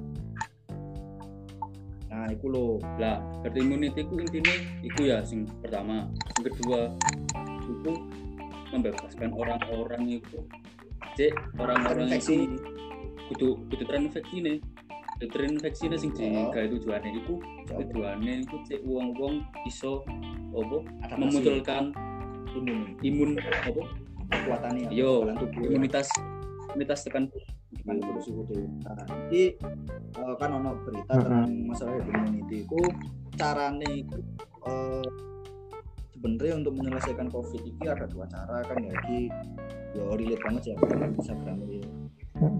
[2.11, 2.67] nah iku lho.
[2.99, 6.07] Lah herd immunity ku intinya iku ya sing pertama.
[6.39, 6.79] Yang kedua
[7.67, 7.93] itu
[8.71, 10.39] membebaskan orang-orang itu
[11.19, 12.55] cek orang-orang itu
[13.31, 14.57] kudu kudu terinfeksi nih
[15.29, 16.49] terinfeksi nih sing Oh.
[16.49, 17.35] digawe tujuannya iku
[17.69, 20.01] tujuannya itu cek uang-uang iso
[20.51, 21.93] apa ada memunculkan
[22.57, 22.79] imun.
[23.05, 23.83] imun apa?
[24.31, 25.75] Kekuatannya yo dalam tubuh ya.
[25.75, 26.07] imunitas
[26.71, 27.27] imunitas tekan
[27.81, 28.67] kan kudu suku dhewe.
[28.83, 29.55] Nah, iki
[30.15, 32.81] eh, kan ono berita tentang masalah immunity iku
[33.39, 34.19] carane iku
[34.67, 35.07] eh,
[36.15, 38.91] sebenarnya untuk menyelesaikan covid ini ada dua cara kan ya.
[38.91, 39.19] Iki
[39.91, 40.75] ya relate banget ya
[41.19, 42.00] Instagram ini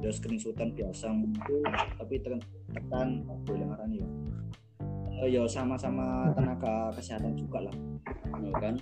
[0.02, 1.56] ya screenshotan biasa itu
[1.98, 2.42] tapi tekan
[2.74, 3.08] tekan
[3.46, 4.10] boleh ngarani ya.
[5.22, 7.76] Eh, ya sama-sama tenaga kesehatan juga lah.
[8.42, 8.76] Ya kan?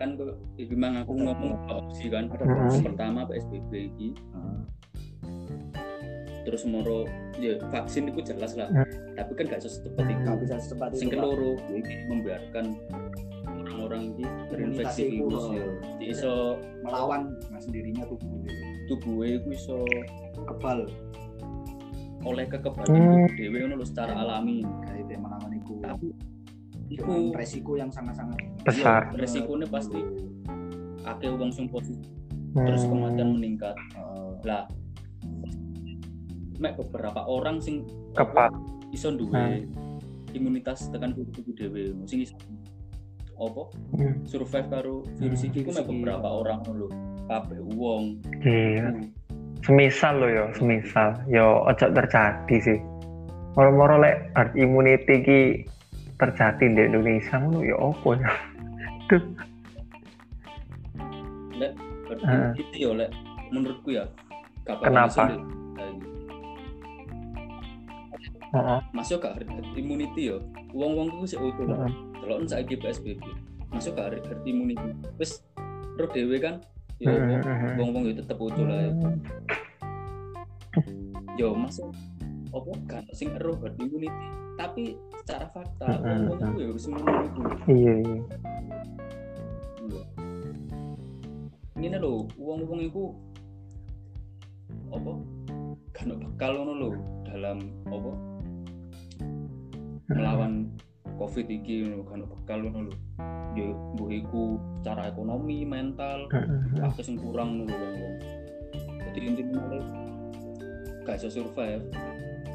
[0.00, 2.32] Kan kok memang aku ngomong opsi kan?
[2.32, 2.80] Ada opsi.
[2.84, 4.08] Pertama PSBB ini.
[6.48, 7.04] Terus moro
[7.36, 8.68] ya vaksin itu jelas lah.
[8.72, 8.88] Hmm.
[9.18, 10.30] tapi kan gak secepat itu.
[10.46, 12.64] bisa secepat sing itu keloro ya ini membiarkan
[13.50, 15.66] orang-orang ini terinfeksi virus ya.
[15.98, 16.54] Jadi iso
[16.86, 18.67] melawan sendirinya tubuh gitu.
[18.88, 19.78] Tubuhnya itu iso
[20.44, 20.88] kebal.
[22.20, 22.98] Oleh kekebalan Hmm.
[22.98, 24.64] tubuh dewe ngono lho secara alami.
[24.82, 26.08] Kayak itu melawan itu tapi
[26.88, 29.12] iku resiko yang sangat-sangat Besar.
[29.12, 30.00] iya, resikonya pasti
[31.04, 32.08] akeh wong sing positif.
[32.50, 32.90] Terus Hmm.
[32.90, 33.76] kematian meningkat.
[33.94, 34.64] Eh, lah
[36.58, 37.86] mek beberapa orang sing
[38.16, 38.50] Kepa-
[38.90, 39.68] iso duwe
[40.34, 42.34] imunitas tekan tubuh dhewe sing iso
[43.38, 43.62] apa?
[43.94, 44.26] Hmm.
[44.26, 45.48] survive karo virus Hmm.
[45.48, 46.88] iki ku beberapa orang lho
[47.28, 48.92] kabeh wong Iya.
[49.62, 52.78] Semisal lo yo, semisal yo ojo terjadi sih.
[53.58, 55.40] Moro-moro lek herd immunity ki
[56.16, 58.32] terjadi di Indonesia ngono ya opo ya.
[61.58, 61.72] lek
[62.08, 62.50] Heeh.
[62.56, 63.10] itu ya lek
[63.50, 64.04] menurutku ya
[64.68, 65.32] Kenapa?
[65.32, 66.06] Nah, ini.
[68.48, 68.78] Heeh.
[68.96, 70.40] masuk gak herd immunity yo
[70.72, 71.66] wong-wong ku sik utuh
[72.24, 73.20] delok saiki PSBB
[73.68, 75.42] masuk gak herd immunity wis
[75.98, 76.62] ro dhewe kan
[76.98, 77.72] yo Heeh, wong- heeh.
[77.78, 78.90] wong-wong yo tetep utuh lah ya.
[81.36, 81.94] yo masuk
[82.84, 84.26] gak ono sing ero herd immunity
[84.56, 88.16] tapi secara fakta wong-wong ku yo wis ngono iku Iya iya.
[89.84, 90.00] Lho.
[91.78, 93.04] Ini lho, uang-uang itu
[94.90, 95.12] apa?
[95.94, 96.06] Kan
[96.58, 96.90] ngono lho
[97.22, 98.12] dalam apa?
[100.10, 100.52] Melawan
[101.18, 102.96] Covid iki kan bekal ngono lho.
[103.58, 103.66] Ya
[103.98, 106.30] mbuh iku secara ekonomi, mental,
[106.78, 108.08] akeh sing kurang ngono lho.
[109.10, 109.82] Jadi intinya
[111.02, 111.82] gak iso survive.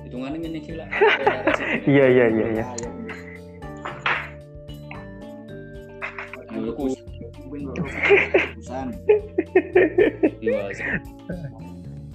[0.08, 0.88] Hitungannya ngene iki lah.
[1.92, 2.66] Iya iya iya iya.
[6.54, 6.72] Yo.
[8.58, 8.88] Urusan.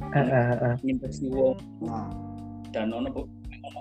[0.08, 0.74] heeh.
[0.88, 2.08] infeksi wong Nah,
[2.72, 3.28] dan ono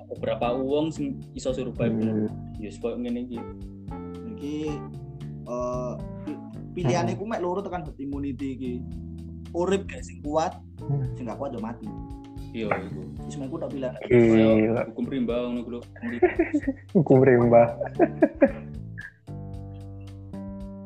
[0.07, 2.27] beberapa uang sing iso survive Hmm.
[2.57, 3.37] ya koyo ngene iki
[4.33, 4.55] iki
[5.47, 5.93] eh
[6.23, 6.39] pi-
[6.73, 8.73] pilihane ku mek loro tekan herd immunity iki.
[9.49, 11.07] Urip gak sing kuat, Hmm.
[11.13, 11.87] sing gak kuat yo mati.
[12.51, 13.93] iya iku Wis mek ku tok pilihan.
[14.07, 14.81] Gila.
[14.87, 15.81] hukum rimba ngono ku lho
[16.93, 17.75] Hukum rimba.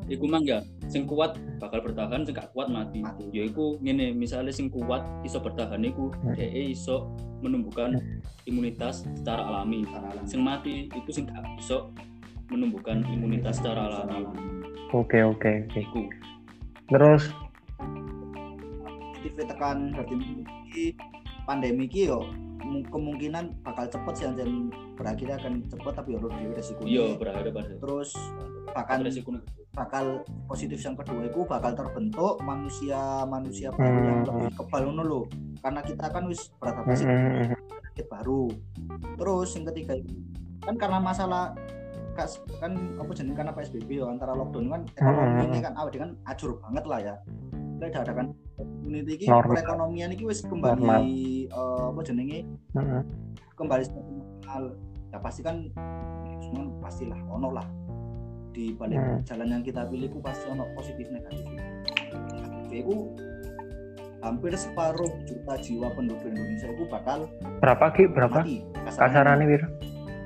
[0.06, 0.60] iku mang ya
[0.92, 3.00] sing kuat bakal bertahan sing gak kuat mati.
[3.00, 3.32] Mati.
[3.32, 6.36] ya iku ngene misalnya sing kuat iso bertahan iku Hmm.
[6.36, 7.08] dhek iso
[7.40, 7.96] menumbuhkan
[8.44, 9.88] imunitas secara alami.
[10.28, 11.88] Sing mati itu sing gak iso
[12.52, 14.28] menumbuhkan imunitas secara alami.
[14.92, 15.80] Oke oke oke.
[15.80, 16.02] iku.
[16.92, 17.32] Terus?
[19.16, 20.92] Positif tekan herd immunity
[21.48, 22.26] pandemi iki yo
[22.60, 27.50] mu- kemungkinan bakal cepet sih anjen berakhirnya akan cepet tapi harus di resiko iya pada
[27.80, 28.14] terus
[28.74, 29.30] resiko
[29.72, 34.28] bakal positif yang kedua itu bakal terbentuk manusia manusia baru yang Hmm.
[34.28, 35.20] lebih kebal ngono lho.
[35.58, 38.42] Karena kita kan wis beradaptasi heeh, penyakit baru.
[39.16, 40.12] Terus yang ketiga itu
[40.60, 41.54] kan karena masalah
[42.12, 45.48] kas kan apa jenis karena PSBB ya antara lockdown kan ekonomi Hmm.
[45.48, 47.14] ini kan awet kan acur banget lah ya.
[47.80, 49.56] Lek dadakan community iki Normal.
[49.56, 50.92] perekonomian iki wis kembali
[51.48, 52.44] eh, apa jenenge?
[52.72, 53.02] Heeh.
[53.52, 54.62] kembali seperti normal.
[55.08, 55.56] Ya pasti kan
[56.42, 57.66] semua pastilah ono lah
[58.52, 59.18] di balik Hmm.
[59.24, 61.44] jalan yang kita pilih ku pasti ono positif negatif
[62.70, 62.96] itu
[64.18, 67.26] hampir separuh juta jiwa penduduk Indonesia itu bakal
[67.58, 68.04] Berapa Ki?
[68.06, 68.40] Berapa?
[68.40, 69.62] mati Kasarannya Wir?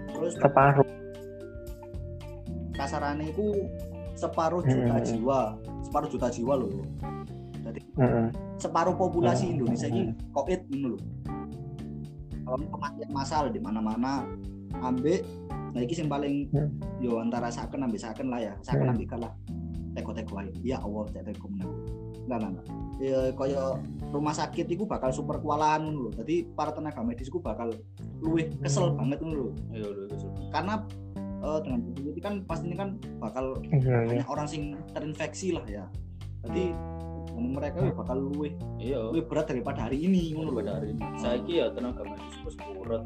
[0.08, 0.86] terus Separuh.
[2.72, 3.46] kasarannya itu
[4.12, 5.06] separuh juta Hmm.
[5.06, 5.40] jiwa
[5.82, 6.70] separuh juta jiwa loh
[7.62, 8.26] jadi Heeh.
[8.56, 9.54] separuh populasi Hmm.
[9.54, 11.00] Indonesia ini covid ini loh
[12.42, 14.22] kalau kematian massal di mana-mana
[14.82, 15.20] ambek
[15.72, 16.70] nah ini yang paling Hmm.
[16.98, 18.92] yo antara saken ambek saken lah ya saken Hmm.
[18.96, 19.32] ambek kalah
[19.92, 21.72] teko-teko aja ya Allah teko menang
[22.26, 22.66] enggak enggak
[22.96, 23.62] ya kaya
[24.08, 27.68] rumah sakit itu bakal super kewalahan ngono lho jadi para tenaga medis itu bakal
[28.18, 28.98] luwih kesel Hmm.
[28.98, 30.74] banget ngono lho ayo lho iku karena
[31.36, 33.96] eh, dengan begitu kan pastinya kan bakal Iya iya.
[34.08, 35.84] banyak orang sing terinfeksi lah ya
[36.42, 36.72] jadi
[37.36, 37.92] mereka Hmm.
[37.94, 40.56] bakal luwih iya lebih berat daripada hari ini ngono lho.
[40.56, 43.04] pada hari ini saiki ya tenaga medis wis kurang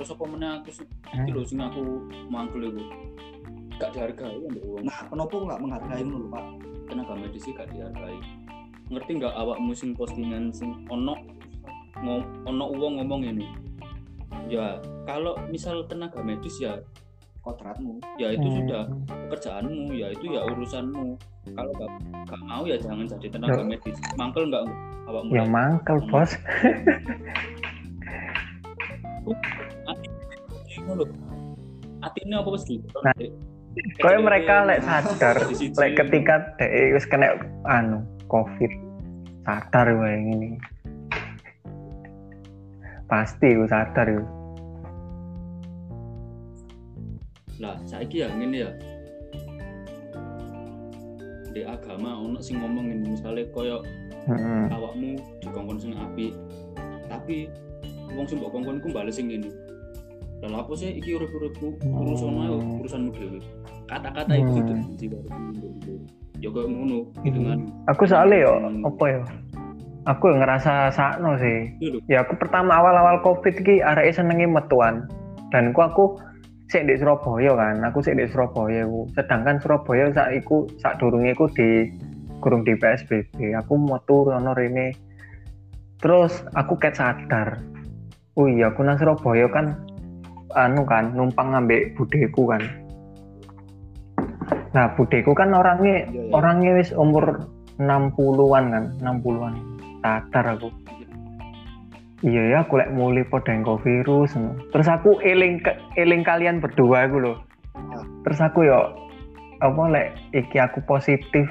[0.00, 1.20] terus apa meneh aku sing Hmm.
[1.20, 1.82] iki lho sing aku
[2.26, 2.80] mangkel iku
[3.76, 6.44] gak dihargai ambek wong Nah, kenapa nggak menghargai ngono lho, Pak?
[6.88, 8.16] tenaga medis sih gak dihargai
[8.88, 11.14] ngerti nggak awakmu sing postingan sing ono
[12.00, 13.44] ngom, ono uang ngomong ini
[14.48, 14.74] ya
[15.04, 16.80] kalau misal tenaga medis ya
[17.40, 18.00] Kodratmu.
[18.16, 18.56] ya itu Hmm.
[18.58, 21.16] sudah pekerjaanmu ya itu ya urusanmu
[21.50, 21.90] kalau gak,
[22.26, 23.68] gak mau ya jangan jadi tenaga Ya.
[23.68, 24.64] medis mangkel nggak
[25.06, 26.32] awakmu Ya mangkel bos.
[30.90, 31.14] ngono lho.
[32.02, 32.86] Atine apa wis gitu.
[33.06, 33.14] Nah,
[34.18, 35.76] mereka lek sadar, Di siji.
[35.78, 37.38] lek ketika dek wis kena
[37.70, 38.72] anu covid
[39.46, 40.58] sadar wae ngene.
[43.06, 44.22] Pasti gue sadar yo.
[47.60, 48.70] Lah, saiki ya ngene ya.
[51.50, 53.82] Di agama ono sing ngomongin misalnya koyo
[54.30, 54.70] Heeh.
[54.70, 56.32] awakmu dikongkon sing apik.
[57.10, 57.50] Tapi
[58.14, 59.50] wong sing mbok kongkon iku bales sing ngene.
[60.40, 62.80] Lah apa sih iki urip-uripku urusan ae Hmm.
[62.80, 63.38] urusanmu dhewe.
[63.84, 64.48] Kata-kata Hmm.
[64.48, 65.94] itu benci karo dhewe.
[66.40, 67.58] Ya koyo ngono hitungan.
[67.92, 68.52] Aku soalnya yo
[68.88, 69.22] apa yo?
[70.08, 71.68] Aku yo ngerasa sakno sih.
[71.84, 71.98] Iya.
[72.08, 75.04] Ya aku pertama awal-awal covid ki arek senenge metuan.
[75.52, 76.04] Dan ku aku
[76.72, 77.84] sik di Surabaya kan.
[77.84, 79.04] Aku sik di Surabaya ku.
[79.12, 81.92] Sedangkan Surabaya sak iku sak durunge iku di
[82.40, 83.52] kurung di PSBB.
[83.60, 84.96] Aku metu rono rene.
[86.00, 87.60] Terus aku ket sadar.
[88.40, 89.76] Oh iya, aku nang Surabaya kan
[90.54, 92.62] anu kan numpang ngambek budeku kan.
[94.70, 96.30] Nah, budeku kan orangnya Iya, iya.
[96.30, 97.46] orangnya wis umur
[97.82, 99.54] 60-an kan, 60-an.
[100.00, 100.70] Sadar aku.
[102.20, 104.36] iya ya aku lek mulai podo engko virus
[104.76, 105.56] terus aku eling
[105.96, 107.34] eling kalian berdua iku lho
[107.72, 108.04] Ah.
[108.28, 108.92] terus aku yo
[109.64, 111.48] apa lek iki aku positif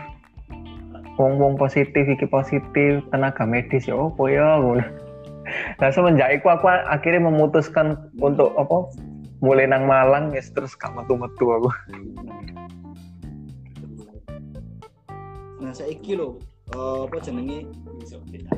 [1.17, 4.85] wong-wong positif iki positif tenaga medis ya opo ya ngono
[5.77, 8.89] nah semenjak itu aku akhirnya memutuskan untuk apa
[9.39, 11.69] mulai nang Malang ya terus gak metu-metu aku
[15.59, 16.39] Nah, saiki lho
[16.71, 17.67] eh, apa jenenge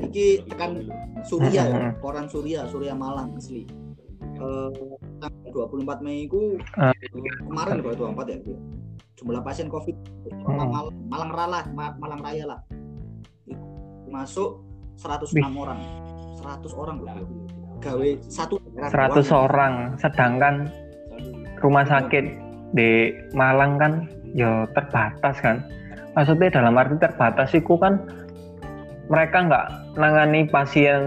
[0.00, 0.86] iki tekan
[1.26, 3.66] Surya ya, koran Surya, Surya Malang asli.
[4.22, 4.68] Eh
[5.18, 6.94] tanggal 24 Mei itu Ah.
[7.42, 8.38] kemarin kalau 24 ya.
[9.18, 9.94] Jumlah pasien Covid
[10.42, 10.56] Hmm.
[10.58, 12.60] Malang, Malang Raya, Malang Raya lah.
[13.46, 13.60] Itu
[14.08, 14.62] Masuk
[14.96, 15.78] 106 orang.
[16.42, 17.14] 100 orang loh.
[17.22, 17.34] Bu.
[17.82, 19.40] Gawe satu daerah 100 doang.
[19.46, 20.54] orang sedangkan
[21.62, 22.24] rumah sakit
[22.74, 23.92] di Malang kan
[24.34, 25.62] ya terbatas kan
[26.16, 28.00] maksudnya dalam arti terbatas itu kan
[29.12, 29.66] mereka nggak
[30.00, 31.02] nangani pasien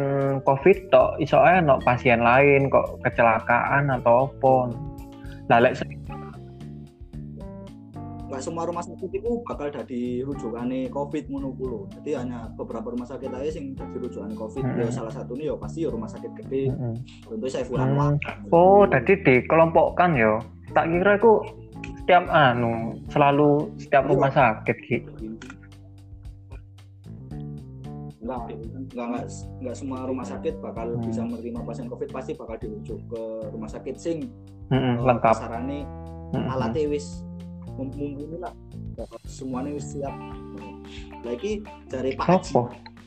[0.45, 4.53] covid tok iso ae no pasien lain kok kecelakaan atau apa
[5.49, 5.73] lalek
[8.35, 11.81] Nggak semua rumah sakit itu bakal jadi rujukane Covid ngono ku lho.
[11.95, 14.59] Jadi hanya beberapa rumah sakit aja yang jadi rujukan Covid.
[14.61, 14.75] Hmm.
[14.75, 16.67] Ya salah satunya ya pasti ya rumah sakit gede.
[17.23, 17.79] Contohnya saya Hmm.
[17.79, 18.11] Anwar.
[18.51, 20.35] oh jadi dikelompokkan ya
[20.71, 21.33] tak kira aku
[22.03, 25.07] setiap anu selalu setiap rumah sakit gitu
[28.19, 29.23] Enggak, enggak, enggak,
[29.61, 31.03] enggak semua rumah sakit bakal Hmm.
[31.05, 34.17] bisa menerima pasien Covid pasti bakal dirujuk ke rumah sakit sing
[34.73, 35.85] eh, lengkap kasarane
[36.33, 36.49] Mm-mm.
[36.49, 37.21] alatnya wis
[37.75, 38.53] mumpuni lah.
[39.27, 40.15] Semuanya siap.
[41.23, 41.61] Lagi
[41.91, 42.53] dari Pak Haji?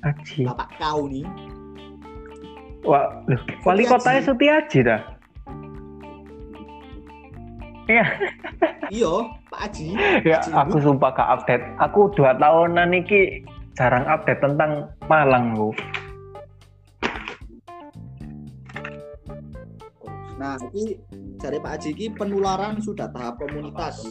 [0.05, 0.41] Aji.
[0.47, 1.27] Bapak kau nih,
[2.87, 5.03] Wah, loh, wali kotanya Sutiaji dah.
[7.89, 8.05] Iya,
[8.93, 9.13] iya
[9.49, 9.87] Pak Haji.
[10.23, 11.65] ya Haji aku sumpah gak update.
[11.83, 13.43] Aku dua tahunan iki
[13.75, 15.73] jarang update tentang Malang, Bu.
[20.39, 20.95] Nah, ini
[21.35, 24.07] dari Pak Haji ini penularan sudah tahap komunitas.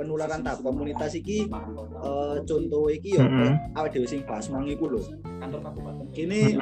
[0.00, 3.76] Penularan tahap komunitas iki eh, contoh iki ya Mm-mm.
[3.76, 5.04] awake dhewe sing bahas mang iku lho.
[5.44, 6.56] kantor kabupaten Kini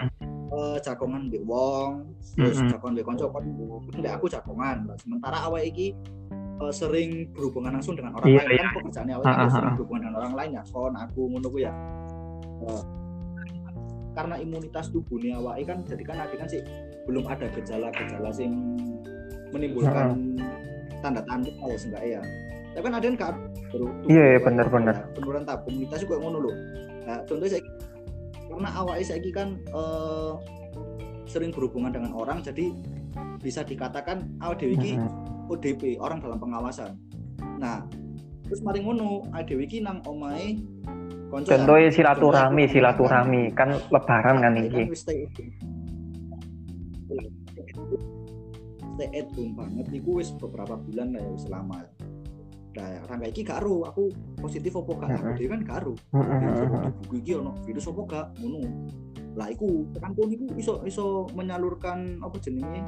[0.49, 2.73] eh jagongan mbek wong, terus Mm-mm.
[2.75, 3.47] jagongan mbek kanca kon
[3.95, 4.91] ndek aku jagongan.
[4.99, 5.87] Sementara awake iki
[6.35, 8.59] eh, sering berhubungan langsung dengan orang Iya, lain iya.
[8.67, 9.75] kan pekerjaannya awake iki ah, sering ah.
[9.79, 11.73] berhubungan dengan orang lain ya, kon aku ngono ku ya.
[12.67, 12.83] Eh,
[14.19, 16.59] karena imunitas tubuhnya awake kan jadi kan ada kan sih
[17.07, 18.51] belum ada gejala-gejala sing
[19.55, 20.35] menimbulkan
[21.07, 22.23] tanda-tanda ya seenggaknya ya.
[22.79, 23.35] Tapi kan ada yang gak
[24.07, 24.71] Iya, bener.
[24.71, 26.55] ya, penurunan tahap komunitas juga ngono loh.
[27.11, 27.63] Nah, contohnya saya
[28.47, 30.33] karena awake saiki kan eh,
[31.27, 32.71] sering berhubungan dengan orang jadi
[33.43, 35.51] bisa dikatakan dhewe iki Mm-mm.
[35.51, 36.95] ODP orang dalam pengawasan.
[37.59, 37.83] Nah,
[38.47, 39.99] terus mari ngono dhewe iki nang
[41.35, 45.27] konco Contohnya silaturahmi, silaturahmi kan lebaran kan Nah, wis stay
[49.15, 51.83] at home banget iku wis beberapa bulan lah ya wis lama.
[52.79, 55.09] Nah, rangka iki gak ero aku positif apa gak?
[55.19, 55.95] Aku dhewe kan gak ero.
[57.03, 58.27] Buku iki ono virus apa gak?
[58.39, 58.63] Ngono.
[59.35, 62.83] Lah iku tekan pun iku iso iso menyalurkan apa jenenge?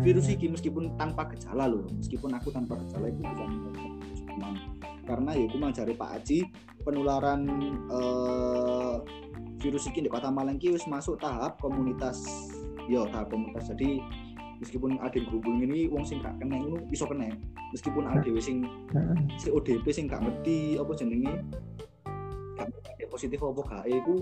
[0.00, 3.44] Virus iki meskipun tanpa gejala loh meskipun aku tanpa gejala itu bisa
[5.08, 6.38] karena ya aku mau cari Pak Haji
[6.84, 7.40] penularan
[7.88, 8.96] eh,
[9.58, 12.20] virus iki di kota Malang wis masuk tahap komunitas
[12.88, 13.72] yo tahap komunitas.
[13.72, 14.00] Jadi
[14.58, 17.30] meskipun ada yang berhubung ini wong sing gak kena itu bisa kena.
[17.74, 18.66] Meskipun ada sing
[19.38, 21.32] si ODP sing gak ngerti apa jenenge
[23.08, 24.20] positif apa gak iku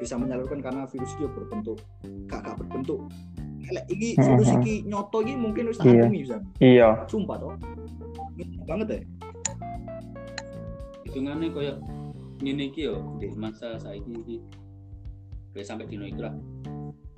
[0.00, 1.78] bisa menyalurkan karena virus iki berbentuk
[2.26, 3.04] gak gak berbentuk.
[3.66, 6.02] Lek iki virus iki nyoto iki mungkin wis tak Iya.
[6.06, 6.88] antemi bisa Iya.
[7.06, 7.52] sumpah toh.
[8.66, 8.98] Banget ya.
[11.06, 11.74] Hitungannya koyo
[12.42, 14.36] ngene iki yo di masa saiki iki.
[15.54, 16.34] Kayak sampai dino iki lah.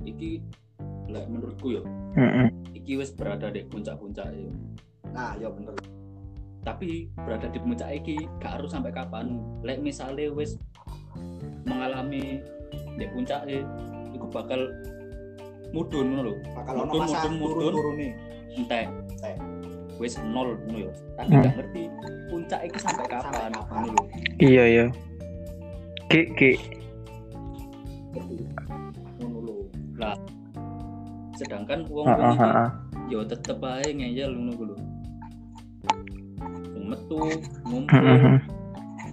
[0.05, 0.31] Iki
[1.09, 1.83] lek menurutku yo
[2.15, 2.53] Mm-mm.
[2.73, 4.53] iki wis berada di puncak-puncak yo
[5.09, 5.73] nah ya bener.
[6.59, 9.41] Tapi berada di puncak iki gak harus sampai kapan.
[9.65, 10.61] Lek misalnya wis
[11.65, 12.45] mengalami
[13.01, 13.49] di puncak
[14.13, 14.69] iku bakal
[15.73, 16.35] mudun ngono lho.
[16.53, 17.57] Bakal Mudun, mudun, mudun.
[17.73, 18.09] turun-turune.
[18.53, 18.87] Entek.
[19.97, 21.43] Wis nol ngono yo tapi Hmm.
[21.43, 21.83] gak ngerti
[22.29, 23.51] puncak iki sampai kapan
[23.89, 24.03] lho
[24.39, 24.87] Iya, iya.
[26.07, 26.53] Ki, ki.
[31.39, 32.71] Sedangkan wong Ah, wong iki ah.
[33.07, 34.77] yo tetep ae ngeyel ngono ku lho
[36.75, 37.19] Wong metu
[37.63, 38.43] ngumpul.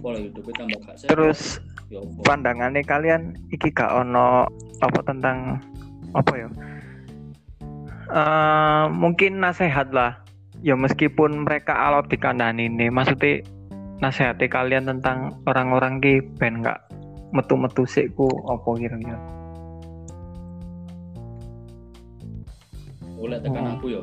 [0.02, 1.10] Pola hidupnya tambah gak sehat.
[1.14, 1.40] Terus
[1.88, 2.20] apa?
[2.26, 4.50] pandangannya kalian iki gak ono
[4.82, 5.62] apa tentang
[6.12, 6.48] apa ya?
[8.06, 10.18] Eh, mungkin nasehat lah.
[10.62, 13.44] Ya meskipun mereka alot di kandang ini maksudnya
[14.00, 16.80] nasehati kalian tentang orang-orang ki ben nggak
[17.32, 19.20] metu-metu sik ku apa kira-kira
[23.26, 23.74] oh lek tekan Hmm.
[23.74, 24.02] aku yo.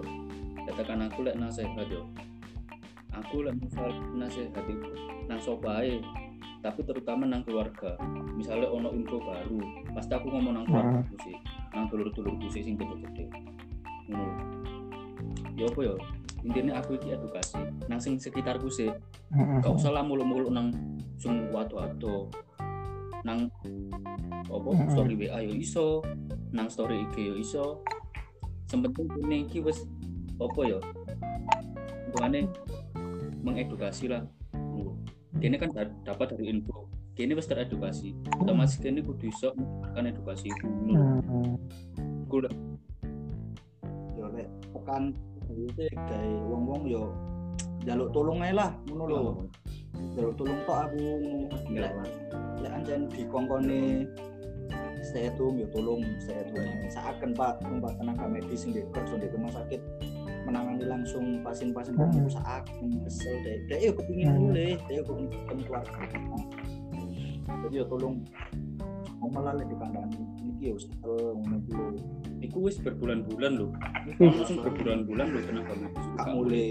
[0.67, 2.03] Lek tekan aku lek nasihat yo.
[3.15, 3.88] Aku lek misal
[4.19, 4.91] nasihat itu
[5.32, 6.03] nang sapa ae
[6.59, 7.95] tapi terutama nang keluarga.
[8.36, 9.63] Misalnya ono info baru
[9.95, 11.36] pasti aku ngomong nang keluarga sih
[11.71, 13.32] nang dulur-dulurku sih sing gede-gede.
[14.11, 14.28] Ngono.
[15.55, 15.95] Ya apa ya
[16.43, 18.91] intinya aku iki edukasi nang sing sekitarku sih.
[19.32, 19.63] Mm-mm.
[19.63, 20.69] gak usah lah mulu-mulu nang
[21.15, 22.28] sing watu-watu.
[23.24, 23.47] Nang
[24.51, 24.69] apa?
[24.91, 26.03] Story WA yo iso
[26.51, 27.65] nang story IG yo iso
[28.74, 29.86] sempenting ini iki wis
[30.41, 30.82] apa ya?
[32.09, 32.49] Hubungannya
[33.45, 34.26] mengedukasi lah.
[34.57, 34.97] Ngono.
[35.38, 36.89] kini kan da- dapat dari info.
[37.13, 38.17] Kini wis teredukasi.
[38.41, 39.53] Otomatis kini kudu iso
[39.93, 40.49] kan edukasi.
[40.49, 42.41] Iku.
[42.41, 42.53] Lah.
[44.17, 45.13] yo lek tekan
[45.53, 47.13] itu gawe wong-wong yo
[47.86, 49.21] jaluk tolong ae lah ngono lho.
[50.17, 51.45] Jaluk tolong tok aku ngono.
[51.78, 51.93] Lek
[52.65, 54.09] lek anjen dikongkoni
[55.03, 57.59] stay at home yo tolong stay at home seakan pak.
[57.64, 59.82] Numpak tenaga medis di kerja di rumah sakit
[60.43, 62.11] menangani langsung pasien-pasien Hmm.
[62.11, 62.28] hmm.
[62.28, 65.99] seakan kesel deh deh yo kepingin mulai deh yo kepingin ketemu keluarga.
[67.64, 68.16] Jadi yo tolong
[69.20, 70.20] mau malah lek dikandani
[70.51, 72.01] iki yo setel ngono iku lho.
[72.43, 73.72] Iku wis berbulan-bulan loh
[74.20, 76.05] ono sing berbulan-bulan loh tenaga medis.
[76.20, 76.70] Gak mulai.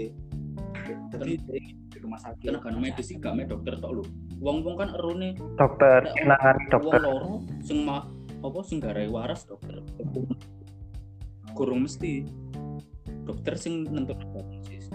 [1.13, 2.51] Jadi di rumah sakit.
[2.51, 4.03] Tenaga medis sih gak dokter tok lho.
[4.43, 6.99] Wong-wong kan erune dokter wong dokter?
[6.99, 7.33] loro
[7.63, 8.03] sing ma
[8.43, 9.79] apa sing garai waras dokter.
[11.55, 12.27] Kurung mesti
[13.23, 14.91] dokter sing nentuk diagnosis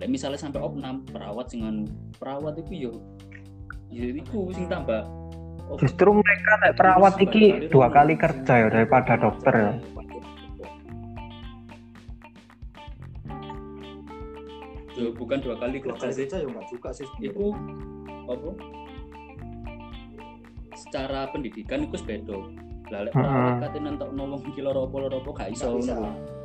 [0.00, 1.86] Lek misalnya sampai opnam perawat sing anu
[2.18, 2.92] perawat itu yo
[3.92, 5.04] ya iku sing tambah
[5.78, 9.72] justru mereka nek perawat iki dua kali kerja ya daripada dokter ya
[15.16, 16.24] bukan dua kali dua kerja kali sih.
[16.28, 17.30] kerja ya enggak juga sih sebenarnya.
[17.32, 17.46] iku
[18.28, 18.50] apa?
[20.76, 22.38] Secara pendidikan iku beda.
[22.92, 25.80] Lah lek perawat katanya nentok nolong kilo ropo ropo gak iso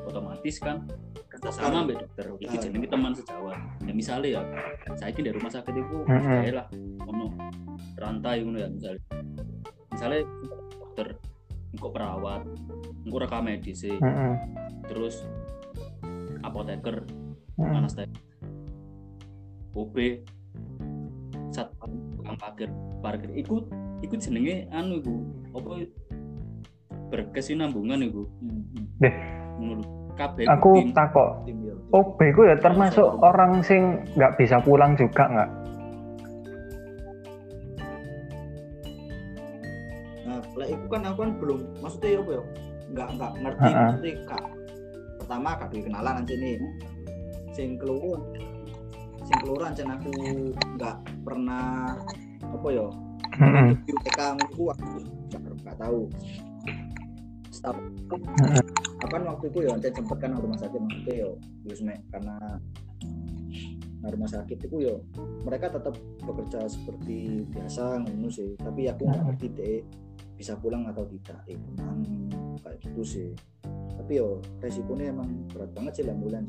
[0.08, 0.88] otomatis kan
[1.28, 3.60] Kerja sama mbak dokter iki jenenge teman sejawat.
[3.84, 4.41] Ya misalnya ya
[4.95, 6.68] saya di rumah sakit itu saya lah
[7.04, 7.36] ono
[8.00, 9.04] rantai ngono ya misalnya
[9.91, 10.22] misalnya
[10.80, 11.08] dokter
[11.76, 12.41] engkau perawat
[13.04, 14.34] engkau rekam medis sih, Mm-mm.
[14.88, 15.28] terus
[16.41, 17.04] apoteker
[17.60, 17.78] Mm-mm.
[17.84, 18.26] anestesi
[19.78, 19.95] OB
[21.53, 22.69] satpam tukang parkir
[22.99, 23.69] parkir ikut
[24.01, 25.15] ikut jenenge anu iku
[25.53, 25.69] apa
[27.07, 28.86] berkesinambungan iku Hmm, hmm.
[28.99, 29.15] Deh.
[29.57, 29.86] ngono lho.
[30.17, 30.89] kabeh aku tim.
[30.97, 35.49] takok tim ya OB ku ya termasuk orang sing nggak bisa pulang juga nggak
[40.25, 42.41] nah lah itu kan aku kan belum maksudnya ya apa ya
[42.88, 43.78] nggak nggak ngerti Heeh.
[43.78, 44.43] maksudnya kak
[45.21, 46.55] pertama kak kenalan aja nih
[47.53, 48.19] sing keluar
[49.28, 50.09] sing keluar aja aku
[50.80, 50.95] nggak
[51.28, 51.99] pernah
[52.39, 52.88] apa ya
[53.43, 53.75] Mm-mm.
[53.84, 54.71] di UTK aku.
[55.67, 56.07] Nggak tahu
[57.67, 58.63] Heeh.
[59.03, 61.30] apa kan waktu itu ya aja sempet kan rumah sakit maksudnya ya
[61.67, 62.38] wis mek karena
[63.99, 64.95] nah, rumah sakit itu ya
[65.43, 68.55] mereka tetap bekerja seperti biasa ngono sih.
[68.55, 69.80] Tapi aku nggak ngerti deh
[70.38, 71.43] bisa pulang atau tidak.
[71.49, 71.99] Eh, emang
[72.63, 73.30] kayak gitu sih.
[73.97, 76.45] Tapi yo resikonya emang berat banget sih lah bulan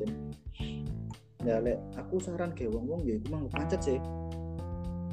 [1.47, 3.99] ya lek aku saran ke wong wong ya aku mau pancet sih.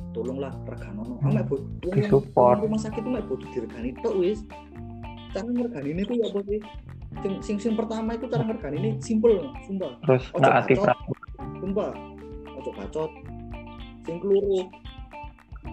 [0.09, 1.37] Tolonglah reganono Hmm.
[1.45, 2.57] bot wong- Disupport.
[2.63, 4.39] wong rumah sakit mek butuh diregani tok wis.
[5.35, 6.59] Cara ngergani ini tuh ya apa sih?
[7.15, 9.91] Sing, sing, sing pertama itu cara ngergani ini simple sumpah.
[10.01, 10.77] Terus Ojo aktif
[11.59, 11.91] sumpah.
[12.55, 13.11] Ojo bacot.
[14.03, 14.65] Sing keluru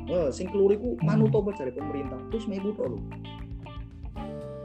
[0.08, 2.18] eh sing keluru iku manut apa dari pemerintah?
[2.28, 2.98] Terus iku tok lho.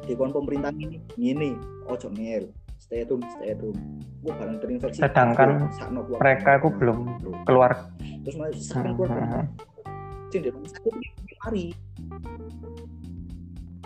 [0.03, 1.51] Dikon pemerintah ini ngene.
[1.87, 2.49] Ojo ngel
[2.87, 3.79] stay at home stay at home.
[4.23, 4.99] Gua barang terinfeksi.
[5.03, 6.21] Sedangkan sakno keluarga.
[6.23, 6.97] mereka itu belum
[7.43, 7.71] keluar.
[8.23, 9.45] Terus malah sakno keluarga Heeh.
[10.27, 11.07] sing di rumah sakit ini
[11.39, 11.65] mari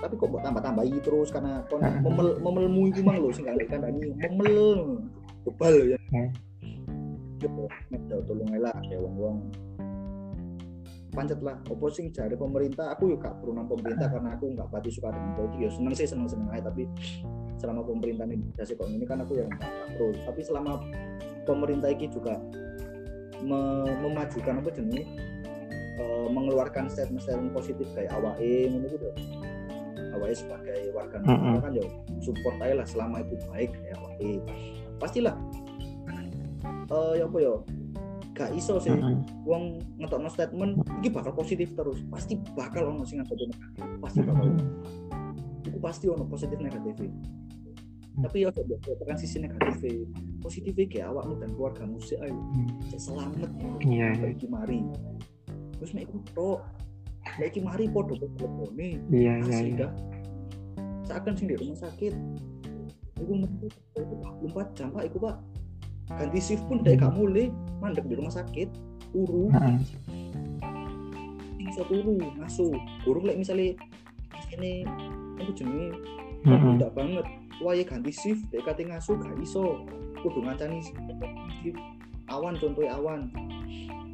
[0.01, 1.29] tapi kok mbok tambah-tambahi terus?
[1.29, 2.01] Karena kon Hmm.
[2.01, 4.97] memel memelmu iku mang lho sing gak kandani memel.
[5.45, 5.97] Bebal ya.
[6.09, 6.29] Hmm.
[8.09, 9.49] Jauh tolong lah ya wong-wong
[11.11, 11.59] pancet lah.
[11.67, 12.95] Opo sing jare pemerintah?
[12.95, 15.93] Aku yuk gak perlu nang pemerintah karena aku nggak pati suka dengan politik ya seneng
[15.93, 16.87] sih seneng seneng aja tapi
[17.59, 20.81] selama pemerintah ini dikasih kok ini kan aku yang nggak pro tapi selama
[21.45, 22.41] pemerintah ini juga
[23.45, 25.05] me- memajukan apa jenenge
[26.01, 29.07] eh, mengeluarkan statement-statement positif kayak AWE ngono gitu
[30.17, 31.85] AWE sebagai warga negara kan ya
[32.23, 34.31] support aja lah selama itu baik kayak AWE
[34.97, 35.35] pastilah.
[36.91, 37.53] Eh ya apa ya
[38.31, 38.91] gak iso sih.
[38.91, 39.23] Mm-mm.
[39.43, 41.99] wong ngetokno statement iki bakal positif terus.
[42.07, 43.51] Pasti bakal ono sing negatif
[43.99, 44.55] pasti bakal
[45.61, 46.95] itu pasti ono positif negatif.
[48.11, 50.07] Tapi ya coba tekan sisi negatif.
[50.43, 52.35] Positif kayak awakmu dan keluargamu sih ayo
[52.91, 53.49] cek selamat.
[53.83, 54.79] Iya, sampai iki mari.
[55.79, 56.59] Terus mek iku tok.
[57.39, 58.99] Mek iki mari podo telepone.
[59.09, 59.75] Iya iya iya.
[59.87, 59.91] dah.
[61.07, 62.13] Seakan sing di rumah sakit
[63.21, 65.35] iku metu 24 jam pak iku pak
[66.09, 67.49] ganti shift pun dek gak mulai
[67.79, 68.69] mandek di rumah sakit.
[69.11, 69.51] Turu
[71.71, 72.75] iso turu masuk.
[73.07, 73.75] Burung lek misalnya
[74.51, 74.83] ini
[75.39, 75.95] aku jenenge
[76.43, 76.75] Heeh.
[76.75, 77.25] tidak banget.
[77.63, 78.43] Waya ganti shift.
[78.51, 79.85] Dek kate ngasuh gak iso.
[80.21, 80.83] Kudu ngancani
[82.29, 83.31] awan contohnya awan.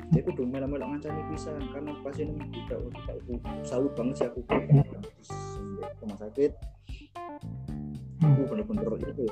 [0.07, 3.33] Jadi kudu melo-melo ngancani pisan karena pasien ini tidak tidak aku
[3.67, 4.39] salut banget sih aku.
[4.47, 6.51] Di rumah sakit.
[8.17, 9.25] Aku bener-bener itu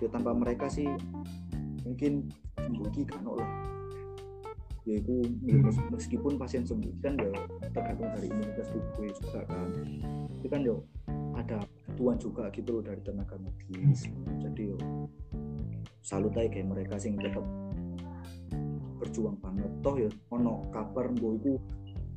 [0.00, 0.88] ya Ya, tanpa mereka sih
[1.86, 3.50] mungkin sembuh iki kan lah.
[4.86, 7.30] Ya itu ya, mes- meskipun pasien sembuh kan ya
[7.74, 9.68] tergantung dari imunitas tubuh juga kan.
[10.38, 10.76] Itu kan ya
[11.34, 11.58] ada
[11.96, 14.06] bantuan juga gitu loh dari tenaga medis.
[14.38, 14.78] Jadi yo
[16.06, 17.42] salut aja kayak mereka sih tetap
[19.02, 19.70] berjuang banget.
[19.82, 21.52] Toh ya ono kabar mbok iku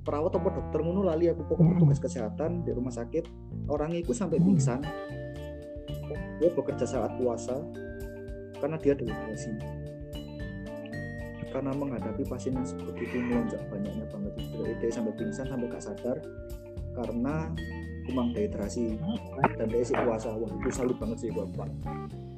[0.05, 3.25] perawat apa dokter ngono lali aku pokoknya petugas kesehatan di rumah sakit.
[3.69, 4.82] Orang itu sampai pingsan
[6.39, 7.60] dia bekerja saat puasa
[8.60, 9.53] karena dia dehidrasi
[11.49, 14.34] karena menghadapi pasien yang begitu melonjak banyaknya banget.
[14.38, 16.18] Itu dia sampai pingsan sampai gak sadar
[16.93, 17.49] karena
[18.05, 18.97] kumang dehidrasi
[19.57, 21.70] dan dia isi puasa wah itu salut banget sih gua Pak.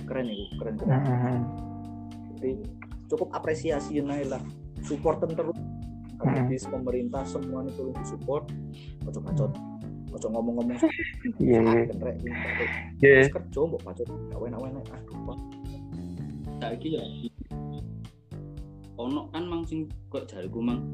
[0.08, 0.92] keren itu keren keren.
[1.08, 1.40] Heeh.
[2.36, 2.52] jadi
[3.08, 4.44] cukup apresiasi naik lah
[4.84, 5.56] support terus.
[6.22, 6.38] Hmm.
[6.38, 8.46] medis pemerintah semua itu support.
[9.10, 9.52] Ojo bacot
[10.12, 10.78] ojo ngomong-ngomong.
[11.40, 11.84] Iya, iya.
[11.88, 12.36] Kenrek, Iya.
[13.00, 15.38] Terus kerja mbok bacot gak enak-enak aduh Pak.
[16.62, 17.04] saiki ya.
[19.02, 20.94] Ono kan mang sing kok jariku mang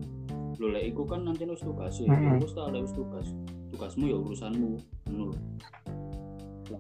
[0.58, 2.08] lho lek iku kan nanti wis tugas ya.
[2.40, 3.28] Wis tak ada wis tugas.
[3.76, 4.70] Tugasmu ya urusanmu
[5.12, 5.24] ngono
[6.72, 6.80] lho.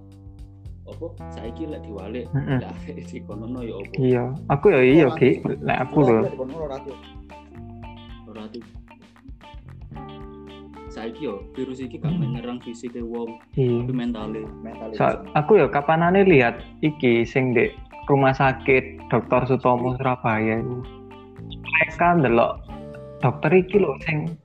[0.87, 1.07] Apa?
[1.35, 3.91] Saiki lek diwalik arek dikonono ya apa?
[3.99, 5.43] Iya, aku ya iya, Ki.
[5.43, 6.23] Lek aku lho.
[6.55, 6.79] Ora,
[8.31, 8.43] ora,
[11.07, 13.87] saiki yo virus iki gak menyerang fisike wong Iya.
[13.87, 14.99] tapi mentale Mental itu.
[14.99, 15.07] So,
[15.39, 17.71] aku ya kapanane lihat iki sing di
[18.11, 19.47] rumah sakit Dr.
[19.47, 20.83] Sutomo Surabaya itu.
[21.47, 22.59] Mereka ndelok
[23.23, 24.35] dokter iki lho sing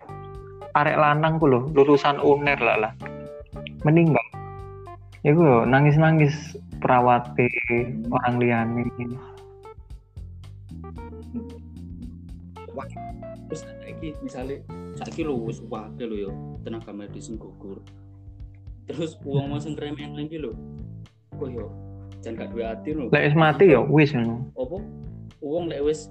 [0.79, 2.93] arek lanang ku lho lulusan UNER lah lah.
[3.83, 4.23] Meninggal.
[5.27, 7.51] Iku yo nangis-nangis perawate
[8.07, 8.87] orang liyane.
[13.53, 14.65] Terus saiki misale
[14.97, 16.31] saiki lho wis wakil lho yo
[16.65, 17.85] tenaga medis gugur.
[18.89, 20.57] Terus uang mau sing remen lagi lho.
[21.37, 21.69] Kok yo
[22.25, 23.13] jangan gak duwe ati lho.
[23.13, 24.49] Lek wis mati ya wis ngono.
[24.57, 24.77] apa?
[25.45, 26.09] Uang lek wis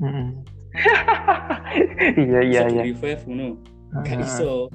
[0.00, 0.28] Heeh.
[2.24, 2.82] Iya iya iya.
[2.88, 3.48] di revive ngono.
[4.00, 4.24] Gak Heeh.
[4.24, 4.72] iso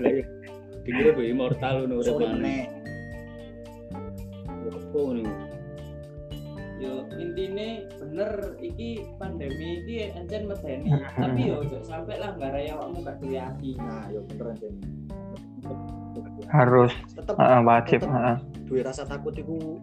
[0.00, 0.24] yo
[0.88, 2.72] dikira gue immortal ngono urip maneh.
[4.64, 5.20] apa ngono?
[5.28, 5.47] yo
[7.18, 13.02] intine bener iki pandemi iki encen medeni tapi yo ojo sampe lah nggak raya awakmu
[13.02, 14.74] gak duwe ati Nah, yo beneran Jen.
[16.48, 18.36] Harus tetap heeh, wajib, tetep heeh.
[18.64, 19.76] duwe rasa takut itu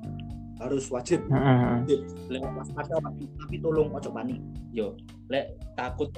[0.56, 1.20] harus wajib.
[1.28, 2.00] Heeh, heeh.
[2.32, 4.40] lek Waspada tapi tolong ojo panik.
[4.72, 4.92] yo
[5.28, 6.12] lek takut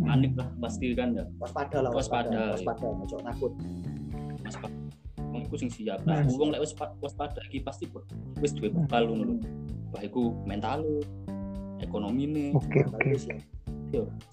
[0.00, 3.52] panik lah pasti kan ya Waspada lah, Waspada, waspada, waspada, ojo takut.
[4.40, 4.76] waspada
[5.34, 6.30] iku sing siap nah Hmm.
[6.32, 7.90] wong lek wis waspada iki pasti
[8.38, 9.36] wis duwe bekal ngono lho
[9.94, 10.82] baik iku mental
[11.78, 13.44] ekonomine Oke Mental oke.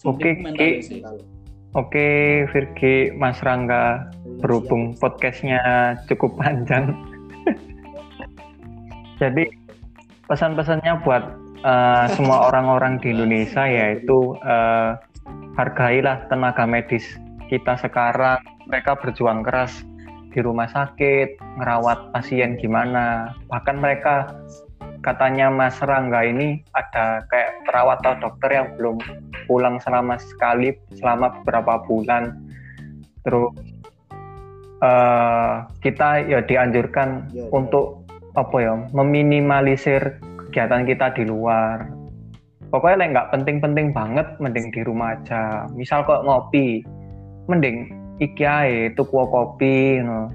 [0.10, 0.30] Oke,
[0.82, 1.22] sih Mental.
[1.72, 4.12] Oke, Virgi, Mas Rangga,
[4.44, 5.00] berhubung Siap.
[5.00, 5.62] podcastnya
[6.12, 6.92] cukup panjang.
[9.22, 9.48] Jadi
[10.28, 11.24] pesan-pesannya buat
[11.64, 15.00] eh, semua orang-orang di Indonesia yaitu eh,
[15.56, 17.08] hargailah tenaga medis
[17.48, 18.44] kita sekarang.
[18.68, 19.86] Mereka berjuang keras
[20.36, 23.32] di rumah sakit, ngerawat pasien gimana.
[23.48, 24.28] Bahkan mereka
[25.02, 28.98] katanya Mas Rangga ini ada kayak perawat atau dokter yang belum
[29.50, 32.38] pulang selama sekali selama beberapa bulan
[33.26, 33.50] terus
[34.82, 37.54] eh, kita ya dianjurkan Ya, ya.
[37.54, 38.06] untuk
[38.38, 41.90] apa ya meminimalisir kegiatan kita di luar
[42.72, 46.86] pokoknya like, nggak penting-penting banget mending di rumah aja misal kok ngopi
[47.52, 47.92] mending
[48.22, 50.30] iki ae tuku kopi no.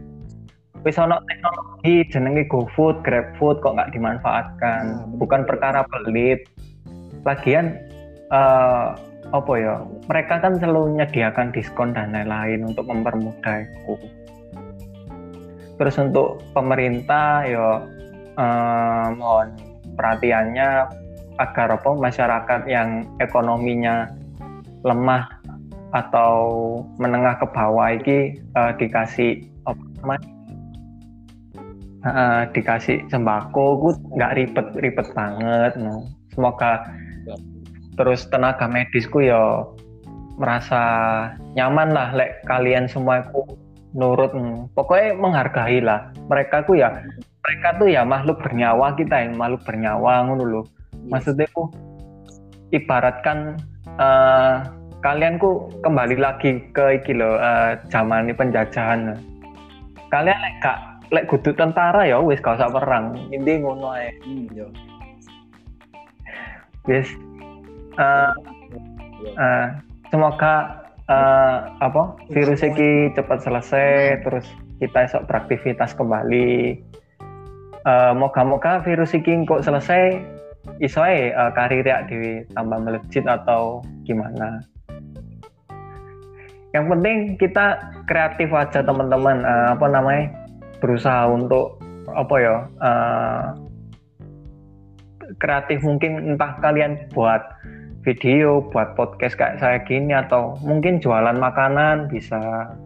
[0.87, 4.83] Wis ono teknologi jenenge GoFood, GrabFood kok nggak dimanfaatkan.
[5.11, 5.19] Bener.
[5.19, 6.47] bukan perkara pelit.
[7.27, 7.75] Lagian
[8.31, 8.89] eh,
[9.35, 13.95] apa ya mereka kan selalu menyediakan diskon dan lain-lain untuk mempermudah itu.
[15.77, 17.83] Terus untuk pemerintah ya
[18.39, 19.59] eh, mohon
[19.99, 20.87] perhatiannya
[21.43, 24.07] agar apa masyarakat yang ekonominya
[24.87, 25.27] lemah
[25.91, 26.39] atau
[27.03, 30.36] menengah ke bawah ini eh, dikasih apa namanya
[32.05, 36.07] Eh, dikasih sembako gue nggak ribet-ribet banget no.
[36.31, 36.87] semoga
[37.99, 39.65] terus tenaga medisku ya
[40.37, 40.83] merasa
[41.57, 43.59] nyaman lah lek kalian semua ku
[43.97, 44.31] nurut
[44.77, 46.95] pokoknya menghargai lah mereka ku ya.
[47.47, 50.65] Mereka tuh ya makhluk bernyawa kita yang makhluk bernyawa ngono loh
[51.11, 51.73] maksudnya ku
[52.71, 53.59] ibaratkan
[53.99, 54.55] eh,
[55.03, 59.19] kalian ku kembali lagi ke iki loh eh, zaman penjajahan
[60.13, 63.15] kalian lek gak lek kudu tentara ya wis gak usah perang.
[63.31, 64.11] Ini ngono ae.
[64.23, 64.67] Hmm, yo.
[66.87, 67.11] wis
[67.99, 68.33] eh,
[69.27, 69.31] Yo.
[69.35, 69.67] eh,
[70.15, 74.47] semoga eh, apa virus ini cepat selesai terus
[74.79, 76.79] kita esok beraktivitas kembali.
[77.87, 80.19] Eh, moga-moga virus ini kok selesai
[80.83, 84.63] iso ae eh, karir ya di tambah melejit atau gimana.
[86.75, 87.67] Yang penting kita
[88.05, 89.43] kreatif aja teman-teman.
[89.43, 90.46] Eh, apa namanya
[90.79, 91.81] berusaha untuk
[92.13, 93.45] apa ya eh,
[95.43, 97.43] kreatif mungkin entah kalian buat
[98.07, 102.39] video buat podcast kayak saya gini atau mungkin jualan makanan bisa.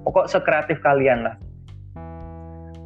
[0.09, 1.37] Pokok sekreatif kalian lah.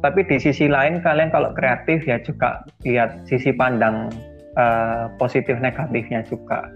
[0.03, 4.11] Tapi di sisi lain kalian kalau kreatif ya juga lihat sisi pandang
[4.59, 6.67] eh, positif negatifnya juga.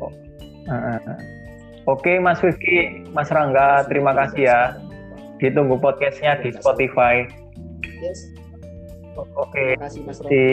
[0.00, 0.10] Oh,
[0.72, 1.14] eh,
[1.84, 4.72] Oke Mas Wifki, Mas Rangga, terima kasih ya.
[5.44, 7.28] Ditunggu podcastnya di Spotify.
[8.00, 8.32] Yes.
[9.36, 10.32] Oke, Terima kasih Mas Rob.
[10.32, 10.46] di